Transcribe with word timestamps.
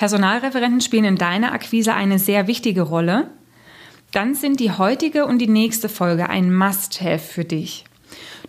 Personalreferenten 0.00 0.80
spielen 0.80 1.04
in 1.04 1.16
deiner 1.16 1.52
Akquise 1.52 1.92
eine 1.92 2.18
sehr 2.18 2.46
wichtige 2.46 2.80
Rolle. 2.80 3.28
Dann 4.12 4.34
sind 4.34 4.58
die 4.58 4.70
heutige 4.70 5.26
und 5.26 5.40
die 5.40 5.46
nächste 5.46 5.90
Folge 5.90 6.30
ein 6.30 6.54
Must-Have 6.54 7.18
für 7.18 7.44
dich. 7.44 7.84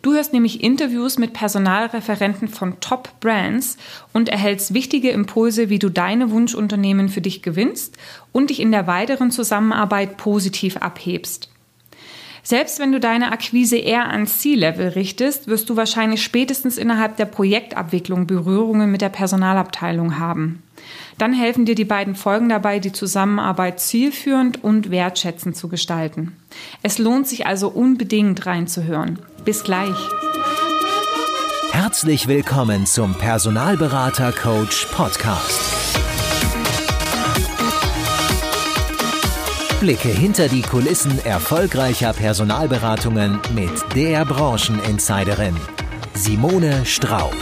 Du 0.02 0.14
hörst 0.14 0.32
nämlich 0.32 0.64
Interviews 0.64 1.18
mit 1.18 1.34
Personalreferenten 1.34 2.48
von 2.48 2.80
Top-Brands 2.80 3.76
und 4.14 4.30
erhältst 4.30 4.74
wichtige 4.74 5.10
Impulse, 5.10 5.68
wie 5.68 5.78
du 5.78 5.90
deine 5.90 6.32
Wunschunternehmen 6.32 7.10
für 7.10 7.20
dich 7.20 7.42
gewinnst 7.42 7.98
und 8.32 8.50
dich 8.50 8.62
in 8.62 8.72
der 8.72 8.88
weiteren 8.88 9.30
Zusammenarbeit 9.30 10.16
positiv 10.16 10.78
abhebst. 10.78 11.50
Selbst 12.44 12.80
wenn 12.80 12.94
du 12.94 13.02
deine 13.02 13.34
Akquise 13.34 13.78
eher 13.78 14.10
ans 14.10 14.40
Ziellevel 14.40 14.88
richtest, 14.88 15.48
wirst 15.48 15.70
du 15.70 15.76
wahrscheinlich 15.76 16.24
spätestens 16.24 16.78
innerhalb 16.78 17.18
der 17.18 17.26
Projektabwicklung 17.26 18.26
Berührungen 18.26 18.90
mit 18.90 19.02
der 19.02 19.10
Personalabteilung 19.10 20.18
haben. 20.18 20.64
Dann 21.18 21.34
helfen 21.34 21.66
dir 21.66 21.76
die 21.76 21.86
beiden 21.86 22.16
Folgen 22.16 22.50
dabei, 22.50 22.80
die 22.80 22.92
Zusammenarbeit 22.92 23.80
zielführend 23.80 24.64
und 24.64 24.92
wertschätzend 24.92 25.56
zu 25.56 25.68
gestalten. 25.68 26.36
Es 26.84 26.98
lohnt 26.98 27.28
sich 27.28 27.46
also 27.46 27.70
unbedingt 27.70 28.46
reinzuhören. 28.46 29.20
Bis 29.46 29.64
gleich. 29.64 29.96
Herzlich 31.72 32.28
willkommen 32.28 32.86
zum 32.86 33.16
Personalberater 33.16 34.32
Coach 34.32 34.88
Podcast. 34.88 35.62
Blicke 39.80 40.10
hinter 40.10 40.48
die 40.48 40.62
Kulissen 40.62 41.18
erfolgreicher 41.26 42.14
Personalberatungen 42.14 43.40
mit 43.56 43.72
der 43.96 44.26
Brancheninsiderin 44.26 45.56
Simone 46.14 46.86
Straub. 46.86 47.36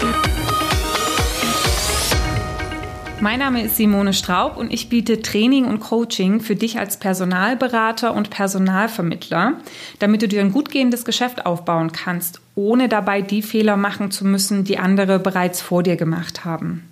Mein 3.22 3.40
Name 3.40 3.64
ist 3.64 3.76
Simone 3.76 4.14
Straub 4.14 4.56
und 4.56 4.72
ich 4.72 4.88
biete 4.88 5.22
Training 5.22 5.66
und 5.66 5.82
Coaching 5.82 6.40
für 6.40 6.56
dich 6.56 6.80
als 6.80 6.98
Personalberater 6.98 8.14
und 8.14 8.30
Personalvermittler, 8.30 9.56
damit 10.00 10.22
du 10.22 10.30
dir 10.30 10.40
ein 10.40 10.54
gut 10.54 10.72
gehendes 10.72 11.04
Geschäft 11.04 11.46
aufbauen 11.46 11.92
kannst, 11.92 12.40
ohne 12.56 12.88
dabei 12.88 13.22
die 13.22 13.42
Fehler 13.42 13.76
machen 13.76 14.10
zu 14.12 14.26
müssen, 14.26 14.64
die 14.64 14.80
andere 14.80 15.20
bereits 15.20 15.60
vor 15.60 15.84
dir 15.84 15.98
gemacht 15.98 16.46
haben. 16.46 16.90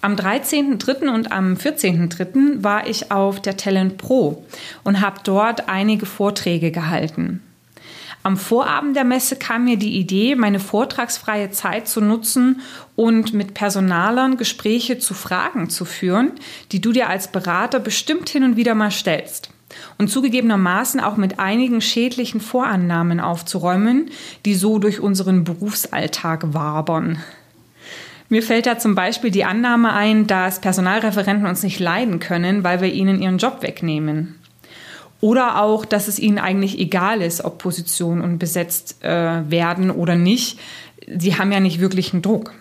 Am 0.00 0.14
13.03. 0.14 1.12
und 1.12 1.32
am 1.32 1.54
14.03. 1.54 2.62
war 2.62 2.86
ich 2.86 3.10
auf 3.10 3.42
der 3.42 3.56
Talent 3.56 3.98
Pro 3.98 4.44
und 4.84 5.00
habe 5.00 5.18
dort 5.24 5.68
einige 5.68 6.06
Vorträge 6.06 6.70
gehalten. 6.70 7.42
Am 8.26 8.36
Vorabend 8.36 8.96
der 8.96 9.04
Messe 9.04 9.36
kam 9.36 9.66
mir 9.66 9.76
die 9.76 10.00
Idee, 10.00 10.34
meine 10.34 10.58
vortragsfreie 10.58 11.52
Zeit 11.52 11.86
zu 11.86 12.00
nutzen 12.00 12.60
und 12.96 13.34
mit 13.34 13.54
Personalern 13.54 14.36
Gespräche 14.36 14.98
zu 14.98 15.14
Fragen 15.14 15.70
zu 15.70 15.84
führen, 15.84 16.32
die 16.72 16.80
du 16.80 16.90
dir 16.90 17.08
als 17.08 17.28
Berater 17.28 17.78
bestimmt 17.78 18.28
hin 18.28 18.42
und 18.42 18.56
wieder 18.56 18.74
mal 18.74 18.90
stellst. 18.90 19.50
Und 19.96 20.08
zugegebenermaßen 20.10 20.98
auch 20.98 21.16
mit 21.16 21.38
einigen 21.38 21.80
schädlichen 21.80 22.40
Vorannahmen 22.40 23.20
aufzuräumen, 23.20 24.10
die 24.44 24.56
so 24.56 24.80
durch 24.80 24.98
unseren 24.98 25.44
Berufsalltag 25.44 26.52
wabern. 26.52 27.22
Mir 28.28 28.42
fällt 28.42 28.66
da 28.66 28.76
zum 28.76 28.96
Beispiel 28.96 29.30
die 29.30 29.44
Annahme 29.44 29.92
ein, 29.92 30.26
dass 30.26 30.60
Personalreferenten 30.60 31.46
uns 31.46 31.62
nicht 31.62 31.78
leiden 31.78 32.18
können, 32.18 32.64
weil 32.64 32.80
wir 32.80 32.92
ihnen 32.92 33.22
ihren 33.22 33.38
Job 33.38 33.62
wegnehmen. 33.62 34.34
Oder 35.20 35.62
auch, 35.62 35.84
dass 35.84 36.08
es 36.08 36.18
ihnen 36.18 36.38
eigentlich 36.38 36.78
egal 36.78 37.22
ist, 37.22 37.44
ob 37.44 37.58
Positionen 37.58 38.38
besetzt 38.38 39.02
äh, 39.02 39.50
werden 39.50 39.90
oder 39.90 40.14
nicht. 40.14 40.58
Sie 41.18 41.36
haben 41.36 41.52
ja 41.52 41.60
nicht 41.60 41.80
wirklich 41.80 42.12
einen 42.12 42.22
Druck. 42.22 42.52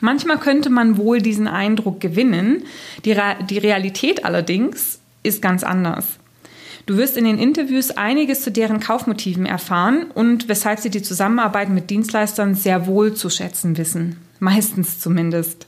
Manchmal 0.00 0.38
könnte 0.38 0.70
man 0.70 0.96
wohl 0.96 1.20
diesen 1.20 1.48
Eindruck 1.48 2.00
gewinnen. 2.00 2.62
Die, 3.04 3.12
Re 3.12 3.36
die 3.48 3.58
Realität 3.58 4.24
allerdings 4.24 5.00
ist 5.22 5.42
ganz 5.42 5.64
anders. 5.64 6.18
Du 6.86 6.96
wirst 6.96 7.16
in 7.16 7.24
den 7.24 7.38
Interviews 7.38 7.90
einiges 7.90 8.42
zu 8.42 8.50
deren 8.50 8.80
Kaufmotiven 8.80 9.44
erfahren 9.44 10.06
und 10.14 10.48
weshalb 10.48 10.78
sie 10.78 10.88
die 10.88 11.02
Zusammenarbeit 11.02 11.68
mit 11.68 11.90
Dienstleistern 11.90 12.54
sehr 12.54 12.86
wohl 12.86 13.12
zu 13.12 13.28
schätzen 13.28 13.76
wissen. 13.76 14.16
Meistens 14.38 15.00
zumindest. 15.00 15.66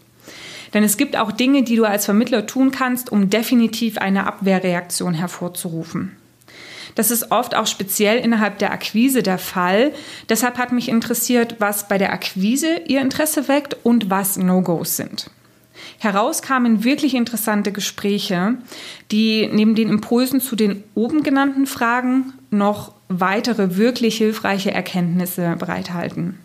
Denn 0.75 0.85
es 0.85 0.97
gibt 0.97 1.17
auch 1.17 1.33
Dinge, 1.33 1.63
die 1.63 1.77
du 1.77 1.85
als 1.85 2.05
Vermittler 2.05 2.47
tun 2.47 2.71
kannst, 2.71 3.11
um 3.11 3.31
definitiv 3.31 3.99
eine 3.99 4.27
Abwehrreaktion 4.27 5.15
hervorzurufen. 5.15 6.17
Das 6.95 7.11
ist 7.11 7.31
oft 7.31 7.55
auch 7.55 7.67
speziell 7.67 8.19
innerhalb 8.19 8.59
der 8.59 8.73
Akquise 8.73 9.23
der 9.23 9.39
Fall. 9.39 9.93
Deshalb 10.29 10.59
hat 10.59 10.73
mich 10.73 10.89
interessiert, 10.89 11.57
was 11.59 11.89
bei 11.89 11.99
der 11.99 12.13
Akquise 12.13 12.81
ihr 12.87 13.01
Interesse 13.01 13.49
weckt 13.49 13.77
und 13.83 14.11
was 14.11 14.37
No-Gos 14.37 14.97
sind. 14.97 15.31
Heraus 15.99 16.43
kamen 16.43 16.85
wirklich 16.85 17.15
interessante 17.15 17.73
Gespräche, 17.73 18.55
die 19.11 19.49
neben 19.53 19.75
den 19.75 19.89
Impulsen 19.89 20.41
zu 20.41 20.57
den 20.57 20.83
oben 20.95 21.23
genannten 21.23 21.67
Fragen 21.67 22.33
noch 22.51 22.93
weitere 23.09 23.77
wirklich 23.77 24.17
hilfreiche 24.17 24.71
Erkenntnisse 24.71 25.57
bereithalten. 25.59 26.39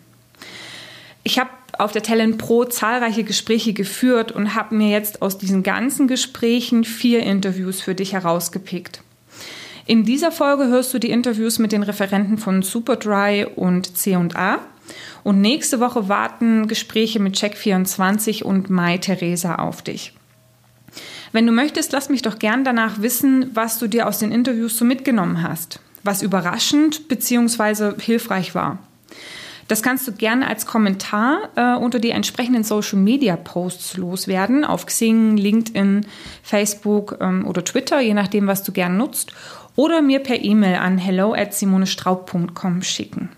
Ich 1.22 1.38
habe 1.38 1.50
auf 1.78 1.92
der 1.92 2.02
Talent 2.02 2.38
Pro 2.38 2.64
zahlreiche 2.64 3.24
Gespräche 3.24 3.72
geführt 3.72 4.32
und 4.32 4.54
habe 4.54 4.74
mir 4.74 4.90
jetzt 4.90 5.22
aus 5.22 5.38
diesen 5.38 5.62
ganzen 5.62 6.08
Gesprächen 6.08 6.84
vier 6.84 7.22
Interviews 7.22 7.80
für 7.80 7.94
dich 7.94 8.12
herausgepickt. 8.12 9.02
In 9.86 10.04
dieser 10.04 10.32
Folge 10.32 10.66
hörst 10.66 10.92
du 10.92 10.98
die 10.98 11.10
Interviews 11.10 11.58
mit 11.58 11.70
den 11.70 11.84
Referenten 11.84 12.38
von 12.38 12.62
Superdry 12.62 13.46
und 13.54 13.96
C&A. 13.96 14.58
Und 15.22 15.40
nächste 15.40 15.80
Woche 15.80 16.08
warten 16.08 16.66
Gespräche 16.66 17.20
mit 17.20 17.36
Check24 17.36 18.42
und 18.42 18.68
Mai 18.68 18.98
Theresa 18.98 19.56
auf 19.56 19.82
dich. 19.82 20.12
Wenn 21.32 21.46
du 21.46 21.52
möchtest, 21.52 21.92
lass 21.92 22.08
mich 22.08 22.22
doch 22.22 22.38
gern 22.38 22.64
danach 22.64 23.02
wissen, 23.02 23.50
was 23.54 23.78
du 23.78 23.86
dir 23.86 24.08
aus 24.08 24.18
den 24.18 24.32
Interviews 24.32 24.76
so 24.76 24.84
mitgenommen 24.84 25.42
hast, 25.42 25.80
was 26.02 26.22
überraschend 26.22 27.08
bzw. 27.08 28.00
hilfreich 28.00 28.54
war. 28.54 28.78
Das 29.68 29.82
kannst 29.82 30.06
du 30.06 30.12
gerne 30.12 30.46
als 30.46 30.64
Kommentar 30.66 31.48
äh, 31.56 31.76
unter 31.76 31.98
die 31.98 32.10
entsprechenden 32.10 32.62
Social 32.62 32.98
Media 32.98 33.36
Posts 33.36 33.96
loswerden, 33.96 34.64
auf 34.64 34.86
Xing, 34.86 35.36
LinkedIn, 35.36 36.06
Facebook 36.42 37.18
ähm, 37.20 37.46
oder 37.46 37.64
Twitter, 37.64 38.00
je 38.00 38.14
nachdem, 38.14 38.46
was 38.46 38.62
du 38.62 38.72
gern 38.72 38.96
nutzt, 38.96 39.32
oder 39.74 40.02
mir 40.02 40.20
per 40.20 40.42
E-Mail 40.42 40.76
an 40.76 40.98
hello 40.98 41.34
at 41.34 41.52
simonestraub.com 41.52 42.82
schicken. 42.82 43.30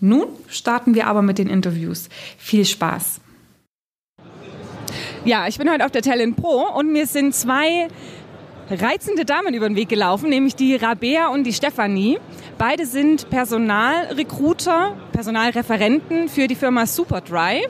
Nun 0.00 0.26
starten 0.48 0.94
wir 0.94 1.06
aber 1.06 1.22
mit 1.22 1.38
den 1.38 1.48
Interviews. 1.48 2.08
Viel 2.38 2.64
Spaß! 2.64 3.20
Ja, 5.24 5.46
ich 5.46 5.58
bin 5.58 5.70
heute 5.70 5.84
auf 5.84 5.90
der 5.90 6.02
Talent 6.02 6.36
Pro 6.36 6.64
und 6.74 6.90
mir 6.92 7.06
sind 7.06 7.34
zwei 7.34 7.88
reizende 8.70 9.24
Damen 9.24 9.54
über 9.54 9.68
den 9.68 9.76
Weg 9.76 9.88
gelaufen, 9.88 10.28
nämlich 10.28 10.54
die 10.54 10.76
Rabea 10.76 11.28
und 11.28 11.44
die 11.44 11.52
Stefanie. 11.52 12.18
Beide 12.58 12.86
sind 12.86 13.30
Personalrecruiter, 13.30 14.96
Personalreferenten 15.12 16.28
für 16.28 16.46
die 16.46 16.54
Firma 16.54 16.86
Superdry. 16.86 17.66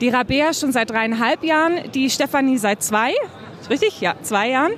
Die 0.00 0.08
Rabea 0.08 0.52
schon 0.52 0.72
seit 0.72 0.90
dreieinhalb 0.90 1.42
Jahren, 1.42 1.90
die 1.94 2.10
Stefanie 2.10 2.58
seit 2.58 2.82
zwei. 2.82 3.12
Richtig? 3.68 4.00
Ja, 4.00 4.14
zwei 4.22 4.50
Jahren. 4.50 4.72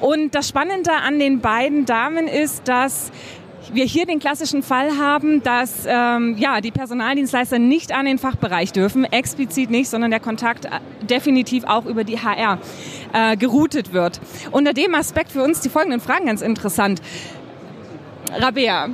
Und 0.00 0.34
das 0.34 0.48
Spannende 0.48 0.92
an 0.92 1.18
den 1.18 1.40
beiden 1.40 1.84
Damen 1.84 2.26
ist, 2.26 2.66
dass 2.68 3.12
wir 3.72 3.84
hier 3.84 4.06
den 4.06 4.18
klassischen 4.18 4.62
Fall 4.62 4.96
haben, 4.98 5.42
dass 5.42 5.86
ähm, 5.86 6.36
ja, 6.38 6.60
die 6.60 6.70
Personaldienstleister 6.70 7.58
nicht 7.58 7.92
an 7.92 8.06
den 8.06 8.18
Fachbereich 8.18 8.72
dürfen, 8.72 9.04
explizit 9.04 9.70
nicht, 9.70 9.88
sondern 9.88 10.10
der 10.10 10.20
Kontakt 10.20 10.64
äh, 10.66 10.70
definitiv 11.02 11.64
auch 11.64 11.86
über 11.86 12.04
die 12.04 12.18
HR 12.18 12.58
äh, 13.12 13.36
geroutet 13.36 13.92
wird. 13.92 14.20
Unter 14.50 14.72
dem 14.72 14.94
Aspekt 14.94 15.32
für 15.32 15.42
uns 15.42 15.60
die 15.60 15.68
folgenden 15.68 16.00
Fragen 16.00 16.26
ganz 16.26 16.42
interessant. 16.42 17.00
Rabea, 18.38 18.88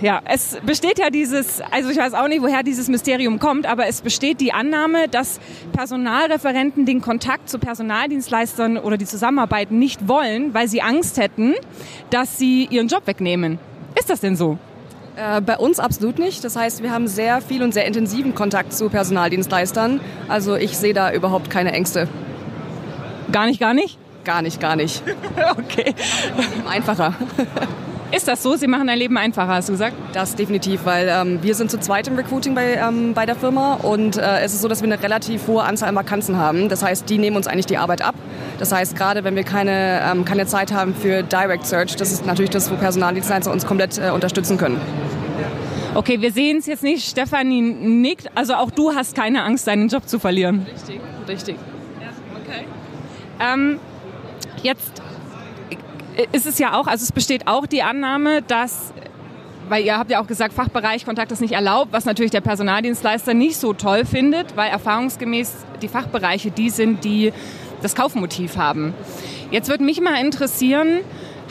ja, 0.00 0.20
es 0.24 0.56
besteht 0.64 1.00
ja 1.00 1.10
dieses, 1.10 1.60
also 1.72 1.90
ich 1.90 1.96
weiß 1.96 2.14
auch 2.14 2.28
nicht, 2.28 2.40
woher 2.40 2.62
dieses 2.62 2.88
Mysterium 2.88 3.40
kommt, 3.40 3.66
aber 3.66 3.86
es 3.86 4.00
besteht 4.00 4.40
die 4.40 4.52
Annahme, 4.52 5.08
dass 5.08 5.40
Personalreferenten 5.72 6.86
den 6.86 7.00
Kontakt 7.00 7.48
zu 7.48 7.58
Personaldienstleistern 7.58 8.78
oder 8.78 8.96
die 8.96 9.06
Zusammenarbeit 9.06 9.72
nicht 9.72 10.06
wollen, 10.06 10.54
weil 10.54 10.68
sie 10.68 10.82
Angst 10.82 11.18
hätten, 11.18 11.54
dass 12.10 12.38
sie 12.38 12.68
ihren 12.70 12.86
Job 12.86 13.06
wegnehmen. 13.06 13.58
Ist 13.98 14.10
das 14.10 14.20
denn 14.20 14.36
so? 14.36 14.58
Äh, 15.16 15.40
bei 15.40 15.56
uns 15.56 15.80
absolut 15.80 16.18
nicht. 16.18 16.44
Das 16.44 16.54
heißt, 16.56 16.82
wir 16.82 16.92
haben 16.92 17.08
sehr 17.08 17.40
viel 17.40 17.62
und 17.62 17.72
sehr 17.72 17.86
intensiven 17.86 18.34
Kontakt 18.34 18.72
zu 18.72 18.88
Personaldienstleistern. 18.88 20.00
Also 20.28 20.54
ich 20.54 20.78
sehe 20.78 20.94
da 20.94 21.12
überhaupt 21.12 21.50
keine 21.50 21.72
Ängste. 21.72 22.08
Gar 23.32 23.46
nicht, 23.46 23.58
gar 23.58 23.74
nicht? 23.74 23.98
Gar 24.24 24.42
nicht, 24.42 24.60
gar 24.60 24.76
nicht. 24.76 25.02
okay. 25.58 25.94
Einfacher. 26.68 27.14
Ist 28.10 28.26
das 28.26 28.42
so? 28.42 28.56
Sie 28.56 28.66
machen 28.66 28.86
dein 28.86 28.98
Leben 28.98 29.18
einfacher, 29.18 29.48
hast 29.48 29.68
du 29.68 29.72
gesagt? 29.72 29.94
Das 30.14 30.34
definitiv, 30.34 30.86
weil 30.86 31.08
ähm, 31.10 31.42
wir 31.42 31.54
sind 31.54 31.70
zu 31.70 31.78
zweit 31.78 32.08
im 32.08 32.16
Recruiting 32.16 32.54
bei, 32.54 32.74
ähm, 32.74 33.12
bei 33.12 33.26
der 33.26 33.34
Firma 33.34 33.74
und 33.74 34.16
äh, 34.16 34.40
es 34.40 34.54
ist 34.54 34.62
so, 34.62 34.68
dass 34.68 34.80
wir 34.80 34.90
eine 34.90 35.02
relativ 35.02 35.46
hohe 35.46 35.62
Anzahl 35.62 35.90
an 35.90 35.94
Vakanzen 35.94 36.38
haben. 36.38 36.70
Das 36.70 36.82
heißt, 36.82 37.08
die 37.10 37.18
nehmen 37.18 37.36
uns 37.36 37.46
eigentlich 37.46 37.66
die 37.66 37.76
Arbeit 37.76 38.00
ab. 38.00 38.14
Das 38.58 38.72
heißt, 38.72 38.96
gerade 38.96 39.24
wenn 39.24 39.36
wir 39.36 39.44
keine, 39.44 40.00
ähm, 40.10 40.24
keine 40.24 40.46
Zeit 40.46 40.72
haben 40.72 40.94
für 40.94 41.22
Direct 41.22 41.66
Search, 41.66 41.96
das 41.96 42.10
ist 42.10 42.24
natürlich 42.24 42.50
das, 42.50 42.70
wo 42.70 42.76
Personaldienstleister 42.76 43.52
uns 43.52 43.66
komplett 43.66 43.98
äh, 43.98 44.10
unterstützen 44.10 44.56
können. 44.56 44.80
Okay, 45.94 46.22
wir 46.22 46.32
sehen 46.32 46.58
es 46.58 46.66
jetzt 46.66 46.82
nicht. 46.82 47.10
Stefanie 47.10 47.60
nickt. 47.60 48.30
Also 48.34 48.54
auch 48.54 48.70
du 48.70 48.94
hast 48.94 49.14
keine 49.14 49.42
Angst, 49.42 49.66
deinen 49.66 49.88
Job 49.88 50.08
zu 50.08 50.18
verlieren. 50.18 50.66
Richtig, 50.72 51.00
richtig. 51.28 51.56
Ähm, 53.40 53.78
jetzt 54.62 54.97
ist 56.32 56.46
es 56.46 56.58
ja 56.58 56.78
auch, 56.78 56.86
also 56.86 57.02
es 57.02 57.12
besteht 57.12 57.46
auch 57.46 57.66
die 57.66 57.82
Annahme, 57.82 58.42
dass 58.42 58.92
weil 59.68 59.84
ihr 59.84 59.98
habt 59.98 60.10
ja 60.10 60.20
auch 60.20 60.26
gesagt, 60.26 60.54
Fachbereich 60.54 61.04
Kontakt 61.04 61.30
ist 61.30 61.40
nicht 61.40 61.52
erlaubt, 61.52 61.92
was 61.92 62.06
natürlich 62.06 62.30
der 62.30 62.40
Personaldienstleister 62.40 63.34
nicht 63.34 63.56
so 63.56 63.74
toll 63.74 64.06
findet, 64.06 64.56
weil 64.56 64.70
erfahrungsgemäß 64.70 65.52
die 65.82 65.88
Fachbereiche 65.88 66.50
die 66.50 66.70
sind, 66.70 67.04
die 67.04 67.32
das 67.82 67.94
Kaufmotiv 67.94 68.56
haben. 68.56 68.94
Jetzt 69.50 69.68
würde 69.68 69.84
mich 69.84 70.00
mal 70.00 70.20
interessieren, 70.20 71.00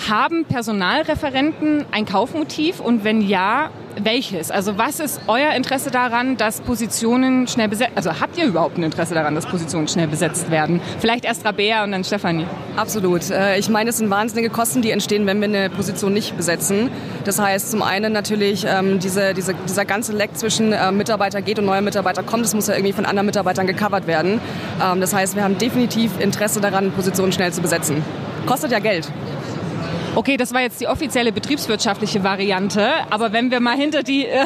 haben 0.09 0.45
Personalreferenten 0.45 1.85
ein 1.91 2.05
Kaufmotiv 2.05 2.79
und 2.79 3.03
wenn 3.03 3.21
ja, 3.21 3.69
welches? 4.03 4.51
Also 4.51 4.77
was 4.77 4.99
ist 4.99 5.21
euer 5.27 5.51
Interesse 5.53 5.89
daran, 5.89 6.37
dass 6.37 6.61
Positionen 6.61 7.47
schnell 7.47 7.67
besetzt 7.67 7.91
Also 7.95 8.19
habt 8.19 8.37
ihr 8.37 8.45
überhaupt 8.45 8.77
ein 8.77 8.83
Interesse 8.83 9.15
daran, 9.15 9.35
dass 9.35 9.47
Positionen 9.47 9.87
schnell 9.87 10.07
besetzt 10.07 10.51
werden? 10.51 10.81
Vielleicht 10.99 11.25
erst 11.25 11.45
Rabea 11.45 11.83
und 11.83 11.91
dann 11.91 12.03
Stefanie. 12.03 12.45
Absolut. 12.75 13.29
Äh, 13.31 13.57
ich 13.57 13.69
meine, 13.69 13.89
es 13.89 13.97
sind 13.97 14.09
wahnsinnige 14.09 14.49
Kosten, 14.49 14.81
die 14.81 14.91
entstehen, 14.91 15.25
wenn 15.25 15.39
wir 15.39 15.47
eine 15.47 15.69
Position 15.69 16.13
nicht 16.13 16.37
besetzen. 16.37 16.89
Das 17.25 17.39
heißt, 17.39 17.71
zum 17.71 17.81
einen 17.81 18.13
natürlich 18.13 18.65
ähm, 18.67 18.99
diese, 18.99 19.33
diese, 19.33 19.55
dieser 19.55 19.85
ganze 19.85 20.13
Leck 20.13 20.37
zwischen 20.37 20.73
äh, 20.73 20.91
Mitarbeiter 20.91 21.41
geht 21.41 21.57
und 21.59 21.65
neuer 21.65 21.81
Mitarbeiter 21.81 22.23
kommt, 22.23 22.45
das 22.45 22.53
muss 22.53 22.67
ja 22.67 22.75
irgendwie 22.75 22.93
von 22.93 23.05
anderen 23.05 23.25
Mitarbeitern 23.25 23.65
gecovert 23.65 24.05
werden. 24.05 24.39
Ähm, 24.83 25.01
das 25.01 25.13
heißt, 25.13 25.35
wir 25.35 25.43
haben 25.43 25.57
definitiv 25.57 26.19
Interesse 26.19 26.61
daran, 26.61 26.91
Positionen 26.91 27.31
schnell 27.31 27.51
zu 27.51 27.61
besetzen. 27.61 28.03
Kostet 28.45 28.71
ja 28.71 28.79
Geld. 28.79 29.11
Okay, 30.17 30.35
das 30.35 30.51
war 30.51 30.61
jetzt 30.61 30.81
die 30.81 30.87
offizielle 30.87 31.31
betriebswirtschaftliche 31.31 32.23
Variante. 32.23 32.89
Aber 33.11 33.33
wenn 33.33 33.51
wir 33.51 33.59
mal 33.59 33.77
hinter 33.77 34.01
die, 34.01 34.25
äh, 34.25 34.45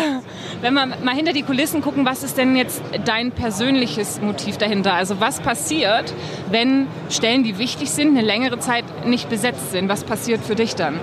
wenn 0.59 0.73
wir 0.73 0.85
mal 0.85 1.15
hinter 1.15 1.31
die 1.31 1.44
Kulissen 1.44 1.81
gucken, 1.81 2.06
was 2.06 2.23
ist 2.23 2.38
denn 2.38 2.57
jetzt 2.57 2.83
dein 3.06 3.31
persönliches 3.31 4.19
Motiv 4.21 4.57
dahinter? 4.57 4.94
Also 4.94 5.21
was 5.21 5.39
passiert, 5.39 6.13
wenn 6.50 6.88
Stellen, 7.09 7.45
die 7.45 7.57
wichtig 7.57 7.89
sind, 7.89 8.09
eine 8.09 8.27
längere 8.27 8.59
Zeit 8.59 8.83
nicht 9.06 9.29
besetzt 9.29 9.71
sind? 9.71 9.88
Was 9.88 10.03
passiert 10.03 10.44
für 10.44 10.56
dich 10.56 10.75
dann? 10.75 11.00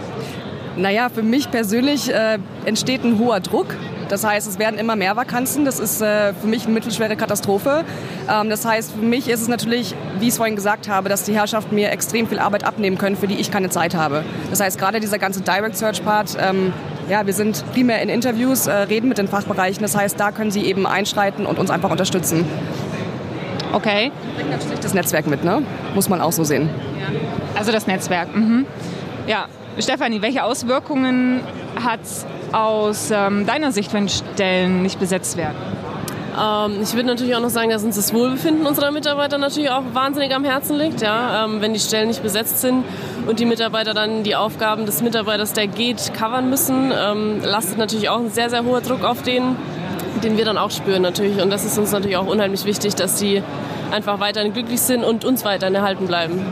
Naja, 0.78 1.08
für 1.08 1.22
mich 1.22 1.50
persönlich 1.50 2.12
äh, 2.12 2.38
entsteht 2.64 3.02
ein 3.04 3.18
hoher 3.18 3.40
Druck. 3.40 3.74
Das 4.08 4.24
heißt, 4.24 4.48
es 4.48 4.58
werden 4.58 4.78
immer 4.78 4.96
mehr 4.96 5.16
Vakanzen. 5.16 5.64
Das 5.64 5.80
ist 5.80 6.00
äh, 6.00 6.32
für 6.32 6.46
mich 6.46 6.64
eine 6.64 6.72
mittelschwere 6.72 7.16
Katastrophe. 7.16 7.84
Ähm, 8.30 8.48
das 8.48 8.64
heißt, 8.64 8.92
für 8.92 9.04
mich 9.04 9.28
ist 9.28 9.42
es 9.42 9.48
natürlich, 9.48 9.94
wie 10.20 10.26
ich 10.26 10.30
es 10.30 10.36
vorhin 10.36 10.56
gesagt 10.56 10.88
habe, 10.88 11.08
dass 11.08 11.24
die 11.24 11.34
Herrschaften 11.34 11.74
mir 11.74 11.90
extrem 11.90 12.28
viel 12.28 12.38
Arbeit 12.38 12.64
abnehmen 12.64 12.96
können, 12.96 13.16
für 13.16 13.26
die 13.26 13.34
ich 13.34 13.50
keine 13.50 13.70
Zeit 13.70 13.94
habe. 13.94 14.24
Das 14.50 14.60
heißt, 14.60 14.78
gerade 14.78 15.00
dieser 15.00 15.18
ganze 15.18 15.40
Direct 15.42 15.76
Search 15.76 16.04
Part, 16.04 16.36
ähm, 16.40 16.72
ja, 17.08 17.26
wir 17.26 17.32
sind 17.32 17.64
primär 17.72 18.00
in 18.00 18.08
Interviews, 18.08 18.66
äh, 18.66 18.72
reden 18.72 19.08
mit 19.08 19.18
den 19.18 19.28
Fachbereichen. 19.28 19.82
Das 19.82 19.96
heißt, 19.96 20.18
da 20.18 20.30
können 20.30 20.52
sie 20.52 20.64
eben 20.64 20.86
einschreiten 20.86 21.44
und 21.44 21.58
uns 21.58 21.70
einfach 21.70 21.90
unterstützen. 21.90 22.46
Okay. 23.72 24.12
Bringt 24.36 24.50
natürlich 24.50 24.80
das 24.80 24.94
Netzwerk 24.94 25.26
mit, 25.26 25.44
ne? 25.44 25.62
Muss 25.94 26.08
man 26.08 26.20
auch 26.20 26.32
so 26.32 26.44
sehen. 26.44 26.70
Ja. 27.00 27.06
Also 27.58 27.72
das 27.72 27.86
Netzwerk. 27.86 28.34
Mhm. 28.34 28.64
Ja, 29.26 29.46
Stefanie, 29.82 30.22
welche 30.22 30.44
Auswirkungen 30.44 31.40
hat 31.82 32.00
es 32.02 32.26
aus 32.52 33.10
ähm, 33.10 33.46
deiner 33.46 33.72
Sicht, 33.72 33.92
wenn 33.92 34.08
Stellen 34.08 34.82
nicht 34.82 34.98
besetzt 34.98 35.36
werden? 35.36 35.56
Ähm, 36.38 36.82
ich 36.82 36.94
würde 36.94 37.06
natürlich 37.06 37.34
auch 37.34 37.40
noch 37.40 37.50
sagen, 37.50 37.70
dass 37.70 37.82
uns 37.82 37.96
das 37.96 38.12
Wohlbefinden 38.12 38.66
unserer 38.66 38.90
Mitarbeiter 38.90 39.38
natürlich 39.38 39.70
auch 39.70 39.82
wahnsinnig 39.92 40.34
am 40.34 40.44
Herzen 40.44 40.76
liegt. 40.76 41.00
Ja? 41.00 41.44
Ähm, 41.44 41.60
wenn 41.60 41.72
die 41.72 41.80
Stellen 41.80 42.08
nicht 42.08 42.22
besetzt 42.22 42.60
sind 42.60 42.84
und 43.26 43.40
die 43.40 43.44
Mitarbeiter 43.44 43.94
dann 43.94 44.22
die 44.22 44.36
Aufgaben 44.36 44.86
des 44.86 45.02
Mitarbeiters, 45.02 45.52
der 45.52 45.66
geht, 45.66 46.12
covern 46.14 46.48
müssen, 46.50 46.92
ähm, 46.96 47.40
lastet 47.42 47.78
natürlich 47.78 48.08
auch 48.08 48.18
ein 48.18 48.30
sehr, 48.30 48.50
sehr 48.50 48.64
hoher 48.64 48.80
Druck 48.80 49.04
auf 49.04 49.22
den, 49.22 49.56
den 50.22 50.36
wir 50.36 50.44
dann 50.44 50.58
auch 50.58 50.70
spüren 50.70 51.02
natürlich. 51.02 51.40
Und 51.42 51.50
das 51.50 51.64
ist 51.64 51.78
uns 51.78 51.92
natürlich 51.92 52.16
auch 52.16 52.26
unheimlich 52.26 52.64
wichtig, 52.64 52.94
dass 52.94 53.16
die 53.16 53.42
einfach 53.90 54.20
weiterhin 54.20 54.52
glücklich 54.52 54.80
sind 54.80 55.04
und 55.04 55.24
uns 55.24 55.44
weiterhin 55.44 55.74
erhalten 55.74 56.06
bleiben. 56.06 56.44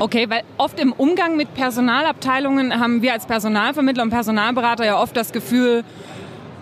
Okay, 0.00 0.28
weil 0.28 0.42
oft 0.58 0.80
im 0.80 0.92
Umgang 0.92 1.36
mit 1.36 1.54
Personalabteilungen 1.54 2.80
haben 2.80 3.00
wir 3.00 3.12
als 3.12 3.26
Personalvermittler 3.26 4.02
und 4.02 4.10
Personalberater 4.10 4.84
ja 4.84 5.00
oft 5.00 5.16
das 5.16 5.30
Gefühl, 5.30 5.84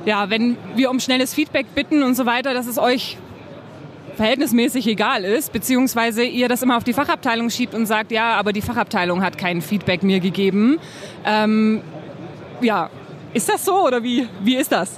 ja, 0.05 0.29
wenn 0.29 0.58
wir 0.76 0.90
um 0.90 1.00
schnelles 1.00 1.32
Feedback 1.32 1.75
bitten 1.75 2.02
und 2.02 2.14
so 2.14 2.26
weiter, 2.26 2.52
dass 2.52 2.67
es 2.67 2.79
euch 2.79 3.17
verhältnismäßig 4.17 4.87
egal 4.87 5.25
ist, 5.25 5.52
beziehungsweise 5.52 6.23
ihr 6.25 6.49
das 6.49 6.62
immer 6.62 6.76
auf 6.76 6.84
die 6.84 6.93
Fachabteilung 6.93 7.49
schiebt 7.49 7.75
und 7.75 7.87
sagt, 7.87 8.12
ja, 8.12 8.34
aber 8.34 8.52
die 8.52 8.61
Fachabteilung 8.61 9.23
hat 9.23 9.38
kein 9.38 9.62
Feedback 9.62 10.02
mir 10.02 10.20
gegeben. 10.20 10.79
Ähm, 11.25 11.81
ja, 12.61 12.90
ist 13.34 13.49
das 13.49 13.64
so 13.64 13.87
oder 13.87 14.02
wie, 14.02 14.29
wie 14.43 14.56
ist 14.56 14.73
das? 14.73 14.90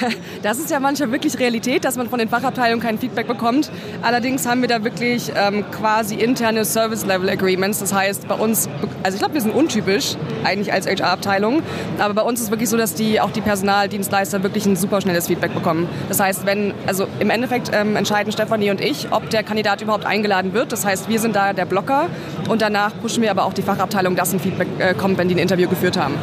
Das 0.42 0.58
ist 0.58 0.70
ja 0.70 0.80
manchmal 0.80 1.12
wirklich 1.12 1.38
Realität, 1.38 1.84
dass 1.84 1.96
man 1.96 2.08
von 2.08 2.18
den 2.18 2.28
Fachabteilungen 2.28 2.82
kein 2.82 2.98
Feedback 2.98 3.28
bekommt. 3.28 3.70
Allerdings 4.02 4.46
haben 4.46 4.60
wir 4.60 4.68
da 4.68 4.82
wirklich 4.82 5.30
ähm, 5.36 5.64
quasi 5.70 6.16
interne 6.16 6.64
Service-Level-Agreements. 6.64 7.78
Das 7.78 7.92
heißt, 7.92 8.26
bei 8.26 8.34
uns, 8.34 8.68
also 9.02 9.14
ich 9.14 9.20
glaube, 9.20 9.34
wir 9.34 9.40
sind 9.40 9.54
untypisch 9.54 10.16
eigentlich 10.42 10.72
als 10.72 10.86
HR-Abteilung, 10.86 11.62
aber 11.98 12.14
bei 12.14 12.22
uns 12.22 12.40
ist 12.40 12.46
es 12.46 12.50
wirklich 12.50 12.68
so, 12.68 12.76
dass 12.76 12.94
die 12.94 13.20
auch 13.20 13.30
die 13.30 13.40
Personaldienstleister 13.40 14.42
wirklich 14.42 14.66
ein 14.66 14.74
super 14.74 15.00
schnelles 15.00 15.28
Feedback 15.28 15.54
bekommen. 15.54 15.88
Das 16.08 16.18
heißt, 16.18 16.44
wenn, 16.44 16.74
also 16.86 17.06
im 17.20 17.30
Endeffekt 17.30 17.70
ähm, 17.72 17.94
entscheiden 17.94 18.32
Stefanie 18.32 18.70
und 18.70 18.80
ich, 18.80 19.12
ob 19.12 19.30
der 19.30 19.44
Kandidat 19.44 19.80
überhaupt 19.80 20.06
eingeladen 20.06 20.54
wird. 20.54 20.72
Das 20.72 20.84
heißt, 20.84 21.08
wir 21.08 21.20
sind 21.20 21.36
da 21.36 21.52
der 21.52 21.66
Blocker 21.66 22.08
und 22.48 22.62
danach 22.62 22.92
pushen 23.00 23.22
wir 23.22 23.30
aber 23.30 23.44
auch 23.44 23.54
die 23.54 23.62
Fachabteilung, 23.62 24.16
dass 24.16 24.32
ein 24.32 24.40
Feedback 24.40 24.68
äh, 24.78 24.94
kommt, 24.94 25.18
wenn 25.18 25.28
die 25.28 25.36
ein 25.36 25.38
Interview 25.38 25.68
geführt 25.68 25.96
haben. 25.96 26.14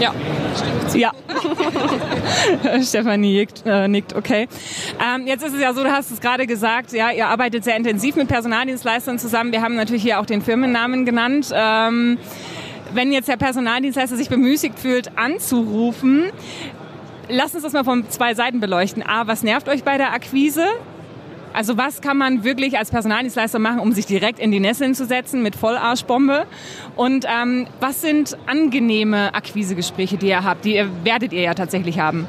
Ja. 0.00 0.14
Ja. 0.94 1.12
Stefanie 2.82 3.38
nickt, 3.38 3.62
äh, 3.66 3.88
nickt 3.88 4.14
okay. 4.14 4.48
Ähm, 5.02 5.26
jetzt 5.26 5.44
ist 5.44 5.54
es 5.54 5.60
ja 5.60 5.72
so, 5.74 5.82
du 5.82 5.90
hast 5.90 6.10
es 6.10 6.20
gerade 6.20 6.46
gesagt, 6.46 6.92
ja, 6.92 7.10
ihr 7.10 7.26
arbeitet 7.26 7.64
sehr 7.64 7.76
intensiv 7.76 8.16
mit 8.16 8.28
Personaldienstleistern 8.28 9.18
zusammen. 9.18 9.52
Wir 9.52 9.62
haben 9.62 9.74
natürlich 9.74 10.02
hier 10.02 10.20
auch 10.20 10.26
den 10.26 10.42
Firmennamen 10.42 11.04
genannt. 11.04 11.52
Ähm, 11.52 12.18
wenn 12.94 13.12
jetzt 13.12 13.28
der 13.28 13.36
Personaldienstleister 13.36 14.16
sich 14.16 14.28
bemüßigt 14.28 14.78
fühlt, 14.78 15.16
anzurufen, 15.18 16.30
Lass 17.28 17.54
uns 17.54 17.64
das 17.64 17.72
mal 17.72 17.82
von 17.82 18.08
zwei 18.08 18.34
Seiten 18.34 18.60
beleuchten. 18.60 19.02
A, 19.02 19.26
was 19.26 19.42
nervt 19.42 19.68
euch 19.68 19.82
bei 19.82 19.98
der 19.98 20.12
Akquise? 20.12 20.64
Also 21.56 21.78
was 21.78 22.02
kann 22.02 22.18
man 22.18 22.44
wirklich 22.44 22.76
als 22.76 22.90
Personaldienstleister 22.90 23.58
machen, 23.58 23.80
um 23.80 23.92
sich 23.92 24.04
direkt 24.04 24.38
in 24.38 24.50
die 24.50 24.60
Nesseln 24.60 24.94
zu 24.94 25.06
setzen 25.06 25.42
mit 25.42 25.56
Vollarschbombe? 25.56 26.44
Und 26.96 27.24
ähm, 27.26 27.66
was 27.80 28.02
sind 28.02 28.36
angenehme 28.46 29.34
Akquisegespräche, 29.34 30.18
die 30.18 30.26
ihr 30.26 30.44
habt? 30.44 30.66
Die 30.66 30.84
werdet 31.02 31.32
ihr 31.32 31.40
ja 31.40 31.54
tatsächlich 31.54 31.98
haben. 31.98 32.28